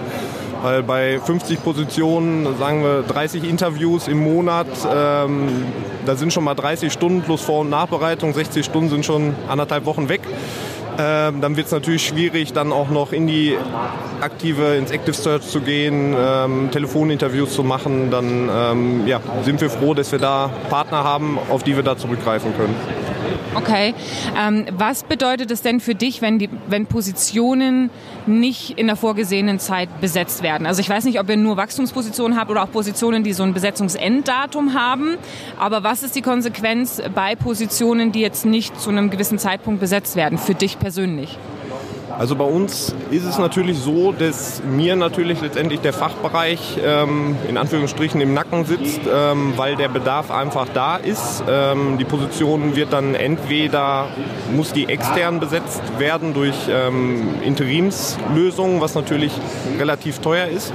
Weil 0.61 0.83
bei 0.83 1.19
50 1.19 1.63
Positionen, 1.63 2.57
sagen 2.57 2.83
wir 2.83 3.03
30 3.03 3.49
Interviews 3.49 4.09
im 4.09 4.19
Monat, 4.19 4.67
ähm, 4.93 5.47
da 6.05 6.17
sind 6.17 6.33
schon 6.33 6.43
mal 6.43 6.55
30 6.55 6.91
Stunden 6.91 7.21
plus 7.21 7.41
Vor- 7.41 7.61
und 7.61 7.69
Nachbereitung, 7.69 8.33
60 8.33 8.65
Stunden 8.65 8.89
sind 8.89 9.05
schon 9.05 9.35
anderthalb 9.47 9.85
Wochen 9.85 10.09
weg. 10.09 10.21
Ähm, 11.01 11.39
dann 11.39 11.55
wird 11.55 11.67
es 11.67 11.71
natürlich 11.71 12.05
schwierig, 12.05 12.51
dann 12.51 12.73
auch 12.73 12.89
noch 12.89 13.13
in 13.13 13.25
die 13.25 13.57
aktive, 14.19 14.75
ins 14.75 14.91
Active 14.91 15.13
Search 15.13 15.43
zu 15.43 15.61
gehen, 15.61 16.13
ähm, 16.17 16.69
Telefoninterviews 16.71 17.53
zu 17.53 17.63
machen. 17.63 18.11
Dann 18.11 18.49
ähm, 18.53 19.07
ja, 19.07 19.21
sind 19.43 19.61
wir 19.61 19.69
froh, 19.69 19.93
dass 19.93 20.11
wir 20.11 20.19
da 20.19 20.49
Partner 20.69 21.05
haben, 21.05 21.39
auf 21.49 21.63
die 21.63 21.77
wir 21.77 21.83
da 21.83 21.95
zurückgreifen 21.95 22.53
können. 22.57 22.75
Okay. 23.55 23.93
Ähm, 24.37 24.65
was 24.71 25.03
bedeutet 25.03 25.51
es 25.51 25.61
denn 25.61 25.79
für 25.79 25.95
dich, 25.95 26.21
wenn, 26.21 26.39
die, 26.39 26.49
wenn 26.67 26.85
Positionen 26.85 27.89
nicht 28.27 28.77
in 28.77 28.87
der 28.87 28.95
vorgesehenen 28.95 29.59
Zeit 29.59 30.01
besetzt 30.01 30.43
werden? 30.43 30.67
Also 30.67 30.81
ich 30.81 30.89
weiß 30.89 31.05
nicht, 31.05 31.19
ob 31.19 31.29
ihr 31.29 31.37
nur 31.37 31.57
Wachstumspositionen 31.57 32.37
habt 32.37 32.51
oder 32.51 32.63
auch 32.63 32.71
Positionen, 32.71 33.23
die 33.23 33.33
so 33.33 33.43
ein 33.43 33.53
Besetzungsenddatum 33.53 34.73
haben. 34.73 35.17
Aber 35.57 35.83
was 35.83 36.03
ist 36.03 36.15
die 36.15 36.21
Konsequenz 36.21 37.01
bei 37.13 37.35
Positionen, 37.35 38.11
die 38.11 38.21
jetzt 38.21 38.45
nicht 38.45 38.79
zu 38.79 38.89
einem 38.89 39.09
gewissen 39.09 39.39
Zeitpunkt 39.39 39.79
besetzt 39.79 40.15
werden, 40.15 40.37
für 40.37 40.53
dich 40.53 40.79
persönlich? 40.79 41.37
Also 42.19 42.35
bei 42.35 42.43
uns 42.43 42.93
ist 43.11 43.23
es 43.23 43.37
natürlich 43.37 43.79
so, 43.79 44.11
dass 44.11 44.61
mir 44.69 44.97
natürlich 44.97 45.39
letztendlich 45.39 45.79
der 45.79 45.93
Fachbereich 45.93 46.77
ähm, 46.83 47.37
in 47.47 47.57
Anführungsstrichen 47.57 48.19
im 48.19 48.33
Nacken 48.33 48.65
sitzt, 48.65 48.99
ähm, 49.09 49.53
weil 49.55 49.77
der 49.77 49.87
Bedarf 49.87 50.29
einfach 50.29 50.67
da 50.73 50.97
ist. 50.97 51.41
Ähm, 51.49 51.97
die 51.97 52.03
Position 52.03 52.75
wird 52.75 52.91
dann 52.91 53.15
entweder, 53.15 54.09
muss 54.53 54.73
die 54.73 54.89
extern 54.89 55.39
besetzt 55.39 55.81
werden 55.97 56.33
durch 56.33 56.55
ähm, 56.69 57.35
Interimslösungen, 57.41 58.81
was 58.81 58.95
natürlich 58.95 59.31
relativ 59.79 60.19
teuer 60.19 60.47
ist. 60.47 60.73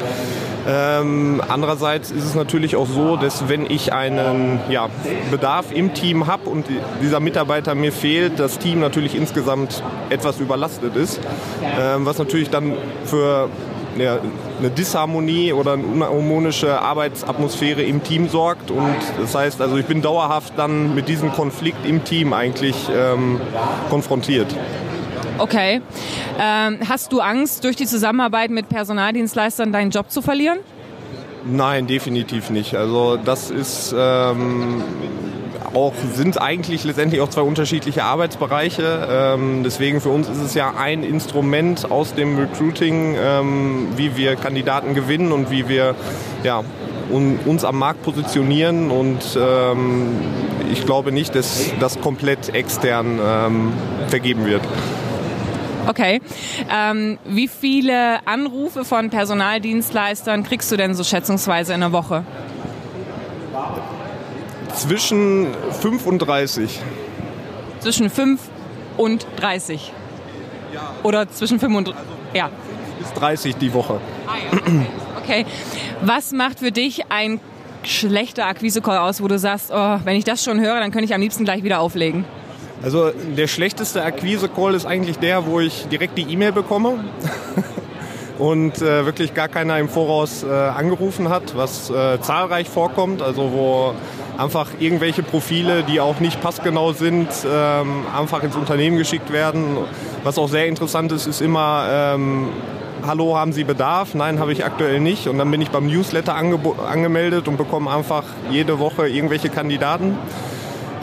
Ähm, 0.66 1.42
andererseits 1.46 2.10
ist 2.10 2.24
es 2.24 2.34
natürlich 2.34 2.74
auch 2.74 2.86
so, 2.86 3.18
dass 3.18 3.50
wenn 3.50 3.70
ich 3.70 3.92
einen 3.92 4.60
ja, 4.70 4.88
Bedarf 5.30 5.66
im 5.72 5.92
Team 5.92 6.26
habe 6.26 6.48
und 6.48 6.64
dieser 7.02 7.20
Mitarbeiter 7.20 7.74
mir 7.74 7.92
fehlt, 7.92 8.40
das 8.40 8.58
Team 8.58 8.80
natürlich 8.80 9.14
insgesamt 9.14 9.82
etwas 10.08 10.40
überlastet 10.40 10.96
ist, 10.96 11.20
ähm, 11.62 12.06
was 12.06 12.18
natürlich 12.18 12.50
dann 12.50 12.74
für 13.04 13.48
ja, 13.98 14.18
eine 14.58 14.70
Disharmonie 14.70 15.52
oder 15.52 15.74
eine 15.74 15.84
unharmonische 15.84 16.80
Arbeitsatmosphäre 16.80 17.82
im 17.82 18.02
Team 18.02 18.28
sorgt. 18.28 18.70
Und 18.70 18.96
das 19.20 19.34
heißt, 19.34 19.60
also 19.60 19.76
ich 19.76 19.86
bin 19.86 20.02
dauerhaft 20.02 20.54
dann 20.56 20.94
mit 20.94 21.08
diesem 21.08 21.32
Konflikt 21.32 21.86
im 21.86 22.04
Team 22.04 22.32
eigentlich 22.32 22.76
ähm, 22.94 23.40
konfrontiert. 23.90 24.54
Okay. 25.38 25.80
Ähm, 26.40 26.78
hast 26.88 27.12
du 27.12 27.20
Angst, 27.20 27.64
durch 27.64 27.76
die 27.76 27.86
Zusammenarbeit 27.86 28.50
mit 28.50 28.68
Personaldienstleistern 28.68 29.72
deinen 29.72 29.90
Job 29.90 30.10
zu 30.10 30.22
verlieren? 30.22 30.58
Nein, 31.44 31.86
definitiv 31.86 32.50
nicht. 32.50 32.74
Also 32.74 33.18
das 33.22 33.50
ist 33.50 33.94
ähm, 33.96 34.82
auch, 35.72 35.94
sind 36.14 36.40
eigentlich 36.40 36.84
letztendlich 36.84 37.20
auch 37.20 37.28
zwei 37.28 37.42
unterschiedliche 37.42 38.04
Arbeitsbereiche. 38.04 39.08
Ähm, 39.10 39.62
deswegen 39.64 40.00
für 40.00 40.10
uns 40.10 40.28
ist 40.28 40.40
es 40.40 40.54
ja 40.54 40.74
ein 40.78 41.02
Instrument 41.02 41.90
aus 41.90 42.14
dem 42.14 42.38
Recruiting, 42.38 43.16
ähm, 43.18 43.88
wie 43.96 44.16
wir 44.16 44.36
Kandidaten 44.36 44.94
gewinnen 44.94 45.32
und 45.32 45.50
wie 45.50 45.68
wir 45.68 45.94
ja, 46.42 46.62
un, 47.10 47.38
uns 47.44 47.64
am 47.64 47.78
Markt 47.78 48.02
positionieren. 48.02 48.90
Und 48.90 49.22
ähm, 49.36 50.12
ich 50.70 50.84
glaube 50.84 51.12
nicht, 51.12 51.34
dass 51.34 51.72
das 51.80 52.00
komplett 52.00 52.54
extern 52.54 53.18
ähm, 53.24 53.72
vergeben 54.08 54.46
wird. 54.46 54.62
Okay. 55.86 56.20
Ähm, 56.74 57.18
wie 57.24 57.48
viele 57.48 58.26
Anrufe 58.26 58.84
von 58.84 59.10
Personaldienstleistern 59.10 60.42
kriegst 60.42 60.72
du 60.72 60.76
denn 60.76 60.94
so 60.94 61.04
schätzungsweise 61.04 61.74
in 61.74 61.80
der 61.80 61.92
Woche? 61.92 62.24
Zwischen 64.74 65.48
5 65.80 66.06
und 66.06 66.18
30. 66.18 66.80
Zwischen 67.80 68.10
5 68.10 68.40
und 68.96 69.26
30? 69.36 69.92
Oder 71.02 71.30
zwischen 71.30 71.60
5 71.60 71.76
und... 71.76 71.94
ja. 72.32 72.50
Bis 72.98 73.12
30 73.12 73.56
die 73.56 73.72
Woche. 73.72 74.00
Ah, 74.26 74.32
ja. 74.36 74.82
Okay. 75.22 75.46
Was 76.02 76.32
macht 76.32 76.58
für 76.58 76.72
dich 76.72 77.10
ein 77.10 77.40
schlechter 77.82 78.46
Akquise-Call 78.46 78.98
aus, 78.98 79.22
wo 79.22 79.28
du 79.28 79.38
sagst, 79.38 79.70
oh, 79.72 79.98
wenn 80.04 80.16
ich 80.16 80.24
das 80.24 80.44
schon 80.44 80.60
höre, 80.60 80.80
dann 80.80 80.90
könnte 80.90 81.04
ich 81.04 81.14
am 81.14 81.20
liebsten 81.20 81.44
gleich 81.44 81.62
wieder 81.62 81.80
auflegen? 81.80 82.24
Also 82.82 83.10
der 83.10 83.46
schlechteste 83.46 84.02
Akquise-Call 84.02 84.74
ist 84.74 84.86
eigentlich 84.86 85.18
der, 85.18 85.46
wo 85.46 85.60
ich 85.60 85.86
direkt 85.88 86.18
die 86.18 86.22
E-Mail 86.22 86.52
bekomme 86.52 87.04
und 88.38 88.82
äh, 88.82 89.06
wirklich 89.06 89.32
gar 89.32 89.48
keiner 89.48 89.78
im 89.78 89.88
Voraus 89.88 90.42
äh, 90.42 90.48
angerufen 90.48 91.28
hat, 91.28 91.56
was 91.56 91.90
äh, 91.90 92.20
zahlreich 92.20 92.68
vorkommt, 92.68 93.22
also 93.22 93.52
wo 93.52 93.94
einfach 94.38 94.68
irgendwelche 94.78 95.22
Profile, 95.22 95.82
die 95.82 96.00
auch 96.00 96.20
nicht 96.20 96.40
passgenau 96.40 96.92
sind, 96.92 97.28
ähm, 97.50 98.04
einfach 98.16 98.42
ins 98.42 98.56
Unternehmen 98.56 98.96
geschickt 98.96 99.32
werden. 99.32 99.76
Was 100.22 100.38
auch 100.38 100.48
sehr 100.48 100.66
interessant 100.66 101.12
ist, 101.12 101.26
ist 101.26 101.40
immer, 101.40 101.86
ähm, 101.90 102.48
hallo, 103.06 103.36
haben 103.36 103.52
Sie 103.52 103.64
Bedarf? 103.64 104.14
Nein, 104.14 104.38
habe 104.38 104.52
ich 104.52 104.64
aktuell 104.64 105.00
nicht. 105.00 105.28
Und 105.28 105.38
dann 105.38 105.50
bin 105.50 105.60
ich 105.60 105.70
beim 105.70 105.86
Newsletter 105.86 106.34
angemeldet 106.34 107.48
und 107.48 107.56
bekomme 107.56 107.90
einfach 107.90 108.24
jede 108.50 108.78
Woche 108.78 109.08
irgendwelche 109.08 109.48
Kandidaten. 109.48 110.16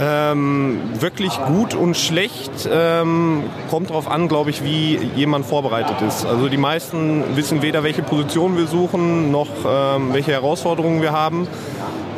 Ähm, 0.03 0.79
wirklich 0.99 1.37
gut 1.45 1.75
und 1.75 1.95
schlecht 1.95 2.67
ähm, 2.71 3.43
kommt 3.69 3.91
darauf 3.91 4.09
an, 4.09 4.27
glaube 4.27 4.49
ich, 4.49 4.63
wie 4.63 4.97
jemand 5.15 5.45
vorbereitet 5.45 6.01
ist. 6.01 6.25
Also 6.25 6.49
die 6.49 6.57
meisten 6.57 7.35
wissen 7.35 7.61
weder, 7.61 7.83
welche 7.83 8.01
Position 8.01 8.57
wir 8.57 8.65
suchen, 8.65 9.31
noch 9.31 9.49
ähm, 9.63 10.11
welche 10.11 10.31
Herausforderungen 10.31 11.03
wir 11.03 11.11
haben. 11.11 11.47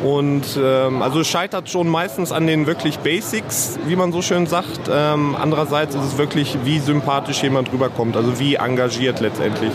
Und 0.04 0.44
ähm, 0.62 1.00
also 1.00 1.20
es 1.20 1.28
scheitert 1.28 1.70
schon 1.70 1.88
meistens 1.88 2.30
an 2.30 2.46
den 2.46 2.66
wirklich 2.66 2.98
Basics, 2.98 3.78
wie 3.86 3.96
man 3.96 4.12
so 4.12 4.20
schön 4.20 4.46
sagt. 4.46 4.90
Ähm, 4.92 5.34
andererseits 5.34 5.94
ist 5.94 6.04
es 6.04 6.18
wirklich, 6.18 6.58
wie 6.64 6.78
sympathisch 6.78 7.42
jemand 7.42 7.72
rüberkommt, 7.72 8.14
also 8.14 8.38
wie 8.38 8.56
engagiert 8.56 9.20
letztendlich. 9.20 9.72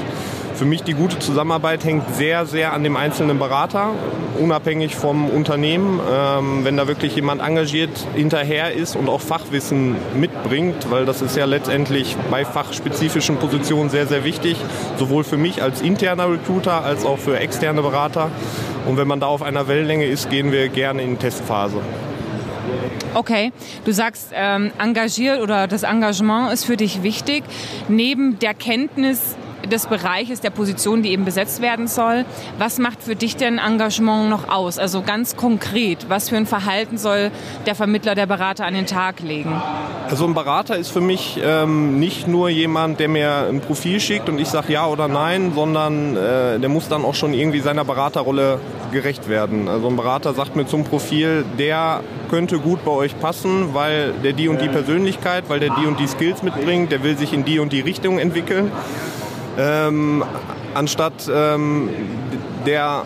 Für 0.59 0.65
mich 0.65 0.83
die 0.83 0.93
gute 0.93 1.17
Zusammenarbeit 1.19 1.85
hängt 1.85 2.13
sehr, 2.15 2.45
sehr 2.45 2.73
an 2.73 2.83
dem 2.83 2.97
einzelnen 2.97 3.39
Berater, 3.39 3.91
unabhängig 4.37 4.93
vom 4.93 5.29
Unternehmen. 5.29 6.01
Ähm, 6.11 6.65
wenn 6.65 6.75
da 6.75 6.85
wirklich 6.85 7.15
jemand 7.15 7.41
engagiert 7.41 7.91
hinterher 8.13 8.73
ist 8.73 8.97
und 8.97 9.07
auch 9.07 9.21
Fachwissen 9.21 9.95
mitbringt, 10.15 10.91
weil 10.91 11.05
das 11.05 11.21
ist 11.21 11.37
ja 11.37 11.45
letztendlich 11.45 12.17
bei 12.29 12.43
fachspezifischen 12.43 13.37
Positionen 13.37 13.89
sehr, 13.89 14.05
sehr 14.05 14.25
wichtig, 14.25 14.57
sowohl 14.97 15.23
für 15.23 15.37
mich 15.37 15.63
als 15.63 15.79
interner 15.79 16.29
Recruiter 16.29 16.83
als 16.83 17.05
auch 17.05 17.19
für 17.19 17.39
externe 17.39 17.81
Berater. 17.81 18.29
Und 18.85 18.97
wenn 18.97 19.07
man 19.07 19.21
da 19.21 19.27
auf 19.27 19.41
einer 19.41 19.69
Wellenlänge 19.69 20.07
ist, 20.07 20.29
gehen 20.29 20.51
wir 20.51 20.67
gerne 20.67 21.03
in 21.03 21.17
Testphase. 21.19 21.77
Okay, 23.13 23.53
du 23.85 23.93
sagst, 23.93 24.31
ähm, 24.33 24.71
engagiert 24.77 25.39
oder 25.39 25.67
das 25.67 25.83
Engagement 25.83 26.51
ist 26.51 26.65
für 26.65 26.75
dich 26.75 27.01
wichtig. 27.01 27.45
Neben 27.87 28.39
der 28.39 28.53
Kenntnis 28.53 29.37
des 29.69 29.87
Bereiches, 29.87 30.41
der 30.41 30.49
Position, 30.49 31.03
die 31.03 31.11
eben 31.11 31.25
besetzt 31.25 31.61
werden 31.61 31.87
soll. 31.87 32.25
Was 32.57 32.77
macht 32.79 33.01
für 33.03 33.15
dich 33.15 33.35
denn 33.35 33.57
Engagement 33.57 34.29
noch 34.29 34.49
aus? 34.49 34.77
Also 34.77 35.01
ganz 35.01 35.35
konkret, 35.35 36.09
was 36.09 36.29
für 36.29 36.37
ein 36.37 36.45
Verhalten 36.45 36.97
soll 36.97 37.31
der 37.65 37.75
Vermittler, 37.75 38.15
der 38.15 38.25
Berater 38.25 38.65
an 38.65 38.73
den 38.73 38.85
Tag 38.85 39.21
legen? 39.21 39.61
Also 40.09 40.25
ein 40.25 40.33
Berater 40.33 40.75
ist 40.75 40.89
für 40.89 41.01
mich 41.01 41.39
ähm, 41.43 41.99
nicht 41.99 42.27
nur 42.27 42.49
jemand, 42.49 42.99
der 42.99 43.09
mir 43.09 43.47
ein 43.49 43.61
Profil 43.61 43.99
schickt 43.99 44.27
und 44.27 44.39
ich 44.39 44.47
sage 44.47 44.73
ja 44.73 44.87
oder 44.87 45.07
nein, 45.07 45.51
sondern 45.53 46.17
äh, 46.17 46.59
der 46.59 46.69
muss 46.69 46.87
dann 46.87 47.05
auch 47.05 47.13
schon 47.13 47.33
irgendwie 47.33 47.59
seiner 47.59 47.85
Beraterrolle 47.85 48.59
gerecht 48.91 49.29
werden. 49.29 49.67
Also 49.67 49.87
ein 49.87 49.95
Berater 49.95 50.33
sagt 50.33 50.55
mir 50.55 50.65
zum 50.65 50.83
Profil, 50.83 51.45
der 51.59 52.01
könnte 52.29 52.57
gut 52.59 52.83
bei 52.83 52.91
euch 52.91 53.19
passen, 53.19 53.73
weil 53.73 54.13
der 54.23 54.33
die 54.33 54.47
und 54.47 54.61
die 54.61 54.67
Persönlichkeit, 54.67 55.45
weil 55.47 55.59
der 55.59 55.75
die 55.79 55.85
und 55.85 55.99
die 55.99 56.07
Skills 56.07 56.43
mitbringt, 56.43 56.91
der 56.91 57.03
will 57.03 57.17
sich 57.17 57.33
in 57.33 57.45
die 57.45 57.59
und 57.59 57.71
die 57.71 57.81
Richtung 57.81 58.19
entwickeln 58.19 58.71
ähm, 59.59 60.23
anstatt 60.73 61.29
ähm, 61.31 61.89
der 62.65 63.05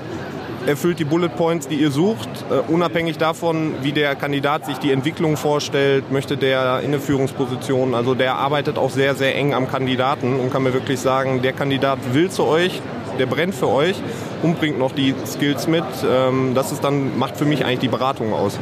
erfüllt 0.68 1.00
die 1.00 1.04
Bullet 1.04 1.30
Points, 1.30 1.68
die 1.68 1.76
ihr 1.76 1.92
sucht, 1.92 2.30
uh, 2.50 2.72
unabhängig 2.72 3.18
davon, 3.18 3.74
wie 3.82 3.92
der 3.92 4.16
Kandidat 4.16 4.66
sich 4.66 4.78
die 4.78 4.92
Entwicklung 4.92 5.36
vorstellt, 5.36 6.12
möchte 6.12 6.38
der 6.38 6.80
in 6.80 6.88
eine 6.88 7.00
Führungsposition. 7.00 7.94
Also 7.94 8.16
der 8.16 8.36
arbeitet 8.36 8.78
auch 8.78 8.90
sehr, 8.90 9.16
sehr 9.16 9.36
eng 9.36 9.54
am 9.54 9.68
Kandidaten 9.68 10.40
und 10.40 10.52
kann 10.52 10.64
mir 10.64 10.74
wirklich 10.74 11.00
sagen, 11.00 11.42
der 11.42 11.54
Kandidat 11.54 12.00
will 12.14 12.30
zu 12.30 12.46
euch, 12.46 12.82
der 13.20 13.26
brennt 13.26 13.56
für 13.56 13.68
euch 13.68 14.02
und 14.42 14.58
bringt 14.60 14.80
noch 14.80 14.92
die 14.92 15.14
Skills 15.26 15.68
mit. 15.68 15.84
Ähm, 16.10 16.54
das 16.56 16.72
ist 16.72 16.84
dann, 16.84 17.18
macht 17.18 17.38
für 17.38 17.46
mich 17.46 17.66
eigentlich 17.66 17.80
die 17.80 17.88
Beratung 17.90 18.34
aus. 18.34 18.58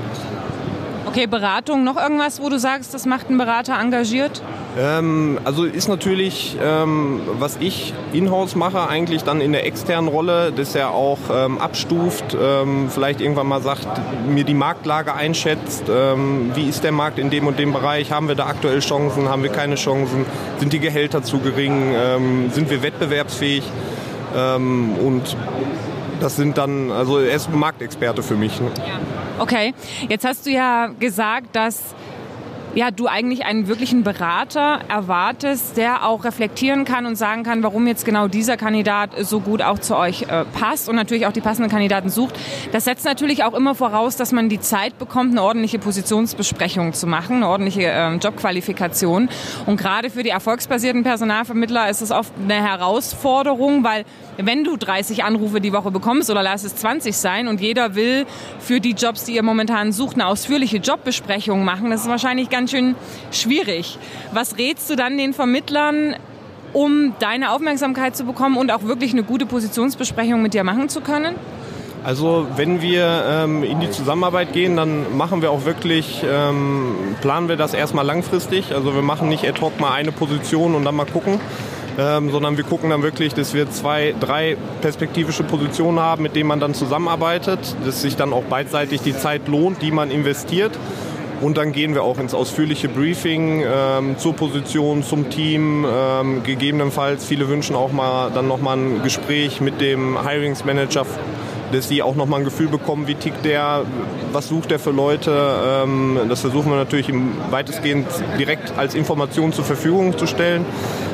Okay, 1.06 1.28
Beratung, 1.28 1.84
noch 1.84 1.98
irgendwas, 1.98 2.42
wo 2.42 2.50
du 2.50 2.58
sagst, 2.58 2.94
das 2.94 3.06
macht 3.06 3.30
ein 3.30 3.38
Berater 3.38 3.78
engagiert? 3.80 4.42
Ähm, 4.78 5.40
also 5.44 5.66
ist 5.66 5.90
natürlich, 5.90 6.56
ähm, 6.62 7.22
was 7.40 7.58
ich 7.60 7.94
in-house 8.14 8.56
mache, 8.56 8.88
eigentlich 8.88 9.24
dann 9.24 9.42
in 9.42 9.52
der 9.52 9.66
externen 9.66 10.08
Rolle, 10.08 10.52
dass 10.52 10.76
er 10.76 10.92
auch 10.92 11.18
ähm, 11.34 11.58
abstuft, 11.58 12.38
ähm, 12.40 12.90
vielleicht 12.90 13.20
irgendwann 13.20 13.48
mal 13.48 13.62
sagt, 13.62 13.88
mir 14.28 14.46
die 14.46 14.54
Marktlage 14.54 15.14
einschätzt, 15.14 15.84
ähm, 15.90 16.52
wie 16.56 16.70
ist 16.70 16.84
der 16.84 16.94
Markt 16.94 17.20
in 17.20 17.30
dem 17.30 17.48
und 17.48 17.60
dem 17.60 17.74
Bereich, 17.74 18.12
haben 18.12 18.30
wir 18.30 18.36
da 18.36 18.46
aktuell 18.46 18.80
Chancen, 18.80 19.28
haben 19.28 19.44
wir 19.44 19.52
keine 19.52 19.76
Chancen, 19.76 20.26
sind 20.60 20.72
die 20.72 20.80
Gehälter 20.80 21.22
zu 21.22 21.40
gering, 21.40 21.94
ähm, 21.94 22.50
sind 22.52 22.70
wir 22.70 22.82
wettbewerbsfähig 22.82 23.64
und 24.34 25.36
das 26.22 26.38
sind 26.38 26.58
dann, 26.58 26.90
also 26.90 27.20
er 27.20 27.36
ist 27.36 27.54
Marktexperte 27.54 28.24
für 28.24 28.36
mich. 28.36 28.62
Ne? 28.62 28.68
Ja. 28.78 29.00
Okay, 29.40 29.74
jetzt 30.08 30.24
hast 30.24 30.46
du 30.46 30.52
ja 30.52 30.88
gesagt, 31.00 31.54
dass 31.54 31.96
ja, 32.74 32.90
du 32.90 33.08
eigentlich 33.08 33.46
einen 33.46 33.68
wirklichen 33.68 34.04
Berater 34.04 34.80
erwartest, 34.88 35.76
der 35.76 36.08
auch 36.08 36.24
reflektieren 36.24 36.86
kann 36.86 37.06
und 37.06 37.18
sagen 37.18 37.44
kann, 37.44 37.64
warum 37.64 37.86
jetzt 37.88 38.06
genau 38.06 38.28
dieser 38.28 38.56
Kandidat 38.56 39.12
so 39.20 39.42
gut 39.42 39.62
auch 39.62 39.80
zu 39.80 39.98
euch 39.98 40.24
äh, 40.24 40.46
passt 40.46 40.88
und 40.88 40.96
natürlich 40.96 41.28
auch 41.28 41.34
die 41.34 41.42
passenden 41.42 41.70
Kandidaten 41.70 42.10
sucht. 42.10 42.36
Das 42.72 42.86
setzt 42.86 43.04
natürlich 43.04 43.44
auch 43.44 43.54
immer 43.54 43.76
voraus, 43.76 44.16
dass 44.16 44.32
man 44.32 44.48
die 44.48 44.60
Zeit 44.60 44.98
bekommt, 44.98 45.32
eine 45.32 45.44
ordentliche 45.44 45.80
Positionsbesprechung 45.80 46.94
zu 46.94 47.08
machen, 47.08 47.38
eine 47.38 47.48
ordentliche 47.50 47.84
äh, 47.84 48.16
Jobqualifikation. 48.16 49.30
Und 49.66 49.78
gerade 49.78 50.10
für 50.10 50.24
die 50.24 50.30
erfolgsbasierten 50.30 51.04
Personalvermittler 51.04 51.90
ist 51.90 52.02
es 52.02 52.12
oft 52.12 52.32
eine 52.42 52.56
Herausforderung, 52.56 53.84
weil 53.84 54.06
wenn 54.38 54.64
du 54.64 54.78
30 54.78 55.24
Anrufe 55.24 55.60
die 55.60 55.74
Woche 55.74 55.92
bekommst 55.92 56.30
oder 56.30 56.42
lass 56.42 56.64
es 56.64 56.76
20 56.78 57.16
sein 57.18 57.48
und 57.48 57.60
jeder 57.60 57.96
will 57.96 58.26
für 58.60 58.80
die 58.80 58.92
Jobs, 58.92 59.26
die 59.26 59.36
ihr 59.36 59.44
momentan 59.44 59.92
sucht, 59.92 60.16
eine 60.16 60.28
ausführliche 60.28 60.78
Jobbesprechung 60.78 61.66
machen, 61.66 61.92
das 61.92 62.04
ist 62.04 62.10
wahrscheinlich 62.10 62.50
ganz 62.50 62.61
ganz 62.62 62.72
schön 62.72 62.96
schwierig. 63.32 63.98
Was 64.34 64.58
rätst 64.60 64.88
du 64.92 64.96
dann 64.96 65.18
den 65.18 65.34
Vermittlern, 65.34 66.16
um 66.74 67.16
deine 67.18 67.52
Aufmerksamkeit 67.52 68.16
zu 68.16 68.24
bekommen 68.24 68.56
und 68.56 68.72
auch 68.72 68.84
wirklich 68.84 69.14
eine 69.14 69.24
gute 69.24 69.48
Positionsbesprechung 69.48 70.44
mit 70.44 70.54
dir 70.54 70.64
machen 70.64 70.88
zu 70.88 71.02
können? 71.02 71.36
Also 72.04 72.46
wenn 72.56 72.82
wir 72.84 73.24
ähm, 73.28 73.64
in 73.64 73.80
die 73.80 73.90
Zusammenarbeit 73.90 74.54
gehen, 74.54 74.76
dann 74.76 75.18
machen 75.18 75.42
wir 75.42 75.50
auch 75.50 75.66
wirklich, 75.66 76.24
ähm, 76.24 77.16
planen 77.22 77.50
wir 77.50 77.58
das 77.58 77.74
erstmal 77.74 78.06
langfristig. 78.06 78.74
Also 78.74 78.94
wir 78.94 79.02
machen 79.02 79.28
nicht 79.28 79.48
ad 79.48 79.60
hoc 79.60 79.80
mal 79.80 79.92
eine 79.94 80.12
Position 80.12 80.76
und 80.76 80.86
dann 80.86 80.96
mal 80.96 81.06
gucken, 81.06 81.40
ähm, 81.98 82.30
sondern 82.30 82.58
wir 82.58 82.64
gucken 82.64 82.92
dann 82.92 83.02
wirklich, 83.02 83.34
dass 83.34 83.56
wir 83.56 83.72
zwei, 83.72 84.14
drei 84.20 84.56
perspektivische 84.82 85.44
Positionen 85.44 86.00
haben, 86.00 86.22
mit 86.22 86.36
denen 86.36 86.48
man 86.48 86.60
dann 86.60 86.76
zusammenarbeitet, 86.76 87.76
dass 87.86 88.04
sich 88.04 88.16
dann 88.16 88.34
auch 88.34 88.44
beidseitig 88.44 89.02
die 89.02 89.16
Zeit 89.16 89.48
lohnt, 89.48 89.82
die 89.82 89.92
man 89.92 90.12
investiert. 90.12 90.72
Und 91.42 91.58
dann 91.58 91.72
gehen 91.72 91.96
wir 91.96 92.04
auch 92.04 92.20
ins 92.20 92.36
ausführliche 92.36 92.88
Briefing 92.88 93.64
ähm, 93.66 94.18
zur 94.20 94.36
Position, 94.36 95.02
zum 95.02 95.32
Team. 95.32 95.86
Ähm, 95.92 96.44
gegebenenfalls, 96.44 97.26
viele 97.26 97.50
wünschen 97.50 97.76
auch 97.76 97.92
mal 97.92 98.30
dann 98.30 98.48
nochmal 98.48 98.78
ein 98.78 99.02
Gespräch 99.02 99.60
mit 99.60 99.82
dem 99.82 100.22
Hirings 100.24 100.64
Manager 100.66 101.04
dass 101.72 101.88
die 101.88 102.04
auch 102.04 102.16
nochmal 102.16 102.40
ein 102.40 102.46
Gefühl 102.46 102.68
bekommen, 102.68 103.08
wie 103.08 103.16
tickt 103.16 103.46
der, 103.46 103.84
was 104.32 104.48
sucht 104.48 104.72
der 104.72 104.80
für 104.80 104.92
Leute. 104.92 105.32
Ähm, 105.84 106.20
das 106.30 106.42
versuchen 106.42 106.72
wir 106.72 106.78
natürlich 106.78 107.12
weitestgehend 107.50 108.08
direkt 108.38 108.78
als 108.78 108.96
Information 108.96 109.54
zur 109.54 109.66
Verfügung 109.66 110.18
zu 110.18 110.28
stellen, 110.28 110.66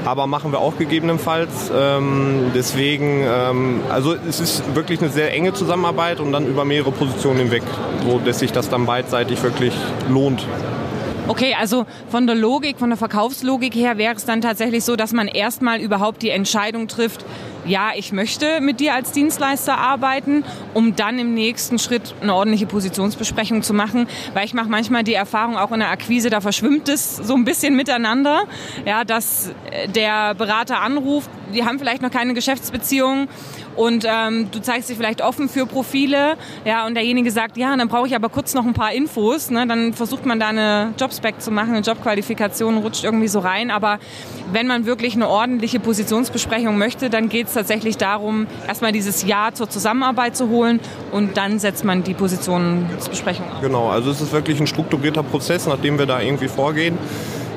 aber 0.06 0.28
machen 0.28 0.52
wir 0.52 0.60
auch 0.60 0.78
gegebenenfalls. 0.78 1.72
Ähm, 1.76 2.52
deswegen, 2.56 3.24
ähm, 3.28 3.82
also 3.89 4.15
es 4.28 4.39
ist 4.39 4.76
wirklich 4.76 5.02
eine 5.02 5.10
sehr 5.10 5.34
enge 5.34 5.54
Zusammenarbeit 5.54 6.20
und 6.20 6.32
dann 6.32 6.48
über 6.48 6.65
mehrere 6.65 6.91
Positionen 6.91 7.39
hinweg, 7.39 7.63
so 8.06 8.20
dass 8.20 8.39
sich 8.39 8.52
das 8.52 8.70
dann 8.70 8.86
beidseitig 8.86 9.41
wirklich 9.43 9.74
lohnt. 10.10 10.46
Okay, 11.30 11.56
also 11.60 11.86
von 12.10 12.26
der 12.26 12.38
Logik, 12.38 12.80
von 12.80 12.89
der 12.89 12.98
Verkaufslogik 12.98 13.76
her 13.76 13.98
wäre 13.98 14.15
es 14.15 14.24
dann 14.24 14.39
tatsächlich 14.39 14.86
so, 14.86 14.96
dass 14.96 15.12
man 15.12 15.28
erstmal 15.28 15.82
überhaupt 15.82 16.22
die 16.22 16.30
Entscheidung 16.30 16.88
trifft, 16.88 17.26
ja, 17.68 17.92
ich 17.96 18.12
möchte 18.12 18.62
mit 18.62 18.80
dir 18.80 18.94
als 18.94 19.12
Dienstleister 19.12 19.78
arbeiten, 19.78 20.44
um 20.74 20.96
dann 20.96 21.20
im 21.20 21.34
nächsten 21.34 21.80
Schritt 21.80 22.16
eine 22.22 22.34
ordentliche 22.34 22.66
Positionsbesprechung 22.66 23.62
zu 23.62 23.74
machen. 23.74 24.08
Weil 24.34 24.46
ich 24.46 24.54
mache 24.54 24.70
manchmal 24.70 25.04
die 25.04 25.14
Erfahrung 25.14 25.58
auch 25.58 25.72
in 25.72 25.80
der 25.80 25.90
Akquise, 25.90 26.30
da 26.30 26.42
verschwimmt 26.42 26.90
es 26.90 27.18
so 27.18 27.36
ein 27.36 27.44
bisschen 27.44 27.76
miteinander, 27.76 28.44
ja, 28.86 29.04
dass 29.04 29.52
der 29.96 30.34
Berater 30.36 30.82
anruft, 30.82 31.30
die 31.54 31.64
haben 31.64 31.80
vielleicht 31.80 32.02
noch 32.02 32.12
keine 32.12 32.34
Geschäftsbeziehung 32.34 33.28
und 33.78 34.06
ähm, 34.06 34.50
du 34.52 34.60
zeigst 34.60 34.90
dich 34.90 34.98
vielleicht 34.98 35.22
offen 35.22 35.48
für 35.48 35.66
Profile, 35.66 36.36
ja, 36.66 36.86
und 36.86 36.96
derjenige 36.96 37.32
sagt, 37.32 37.56
ja, 37.58 37.76
dann 37.78 37.88
brauche 37.88 38.08
ich 38.08 38.16
aber 38.16 38.30
kurz 38.30 38.54
noch 38.54 38.66
ein 38.66 38.74
paar 38.74 38.92
Infos, 38.92 39.50
ne, 39.50 39.66
dann 39.66 39.94
versucht 39.94 40.26
man 40.26 40.40
da 40.40 40.50
eine 40.50 40.94
Jobspec 41.00 41.42
zu 41.42 41.52
machen, 41.52 41.76
eine 41.76 41.82
Jobqualifikation 41.82 42.78
rutscht 42.78 43.04
irgendwie 43.04 43.28
so 43.28 43.40
rein, 43.40 43.72
aber 43.72 44.00
wenn 44.52 44.68
man 44.68 44.86
wirklich 44.86 45.16
eine 45.16 45.30
ordentliche 45.30 45.80
Positionsbesprechung 45.80 46.78
möchte, 46.78 47.10
dann 47.10 47.30
geht 47.30 47.48
es 47.48 47.54
tatsächlich 47.54 47.98
darum, 47.98 48.48
erstmal 48.68 48.92
dieses 48.92 49.24
Ja 49.26 49.50
zur 49.54 49.70
Zusammenarbeit 49.70 50.36
zu 50.36 50.50
holen 50.50 50.80
und 51.12 51.38
dann 51.38 51.60
setzt 51.60 51.86
man 51.86 52.04
die 52.04 52.13
Positionsbesprechung 52.13 53.46
auf. 53.52 53.62
Genau, 53.62 53.90
also 53.90 54.12
es 54.12 54.22
ist 54.22 54.32
wirklich 54.32 54.60
ein 54.60 54.68
strukturierter 54.68 55.24
Prozess, 55.24 55.68
nachdem 55.68 56.00
wir 56.00 56.06
da 56.06 56.20
irgendwie 56.20 56.48
vorgehen. 56.48 56.98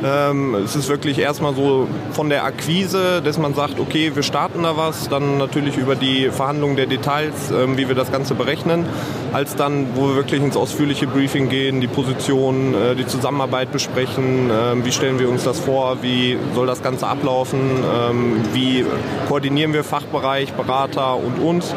Ähm, 0.03 0.55
es 0.55 0.77
ist 0.77 0.89
wirklich 0.89 1.19
erstmal 1.19 1.55
so 1.55 1.87
von 2.13 2.31
der 2.31 2.45
Akquise, 2.45 3.21
dass 3.23 3.39
man 3.39 3.55
sagt, 3.55 3.79
okay, 3.79 4.13
wir 4.15 4.23
starten 4.23 4.63
da 4.63 4.77
was, 4.77 5.09
dann 5.09 5.39
natürlich 5.39 5.77
über 5.77 5.95
die 5.95 6.31
Verhandlungen 6.31 6.77
der 6.77 6.87
Details, 6.87 7.51
ähm, 7.51 7.77
wie 7.77 7.89
wir 7.89 7.95
das 7.95 8.11
Ganze 8.11 8.35
berechnen, 8.35 8.87
als 9.33 9.57
dann, 9.57 9.89
wo 9.95 10.09
wir 10.09 10.17
wirklich 10.17 10.43
ins 10.43 10.57
ausführliche 10.57 11.07
Briefing 11.07 11.49
gehen, 11.49 11.81
die 11.81 11.87
Position, 11.87 12.75
äh, 12.75 12.95
die 12.95 13.07
Zusammenarbeit 13.07 13.73
besprechen, 13.73 14.51
äh, 14.51 14.85
wie 14.85 14.93
stellen 14.93 15.19
wir 15.19 15.29
uns 15.29 15.45
das 15.45 15.61
vor, 15.61 15.99
wie 16.03 16.39
soll 16.55 16.67
das 16.67 16.83
Ganze 16.83 17.07
ablaufen, 17.07 17.61
ähm, 17.61 18.37
wie 18.53 18.85
koordinieren 19.29 19.75
wir 19.75 19.85
Fachbereich, 19.85 20.53
Berater 20.55 21.17
und 21.17 21.39
uns 21.39 21.75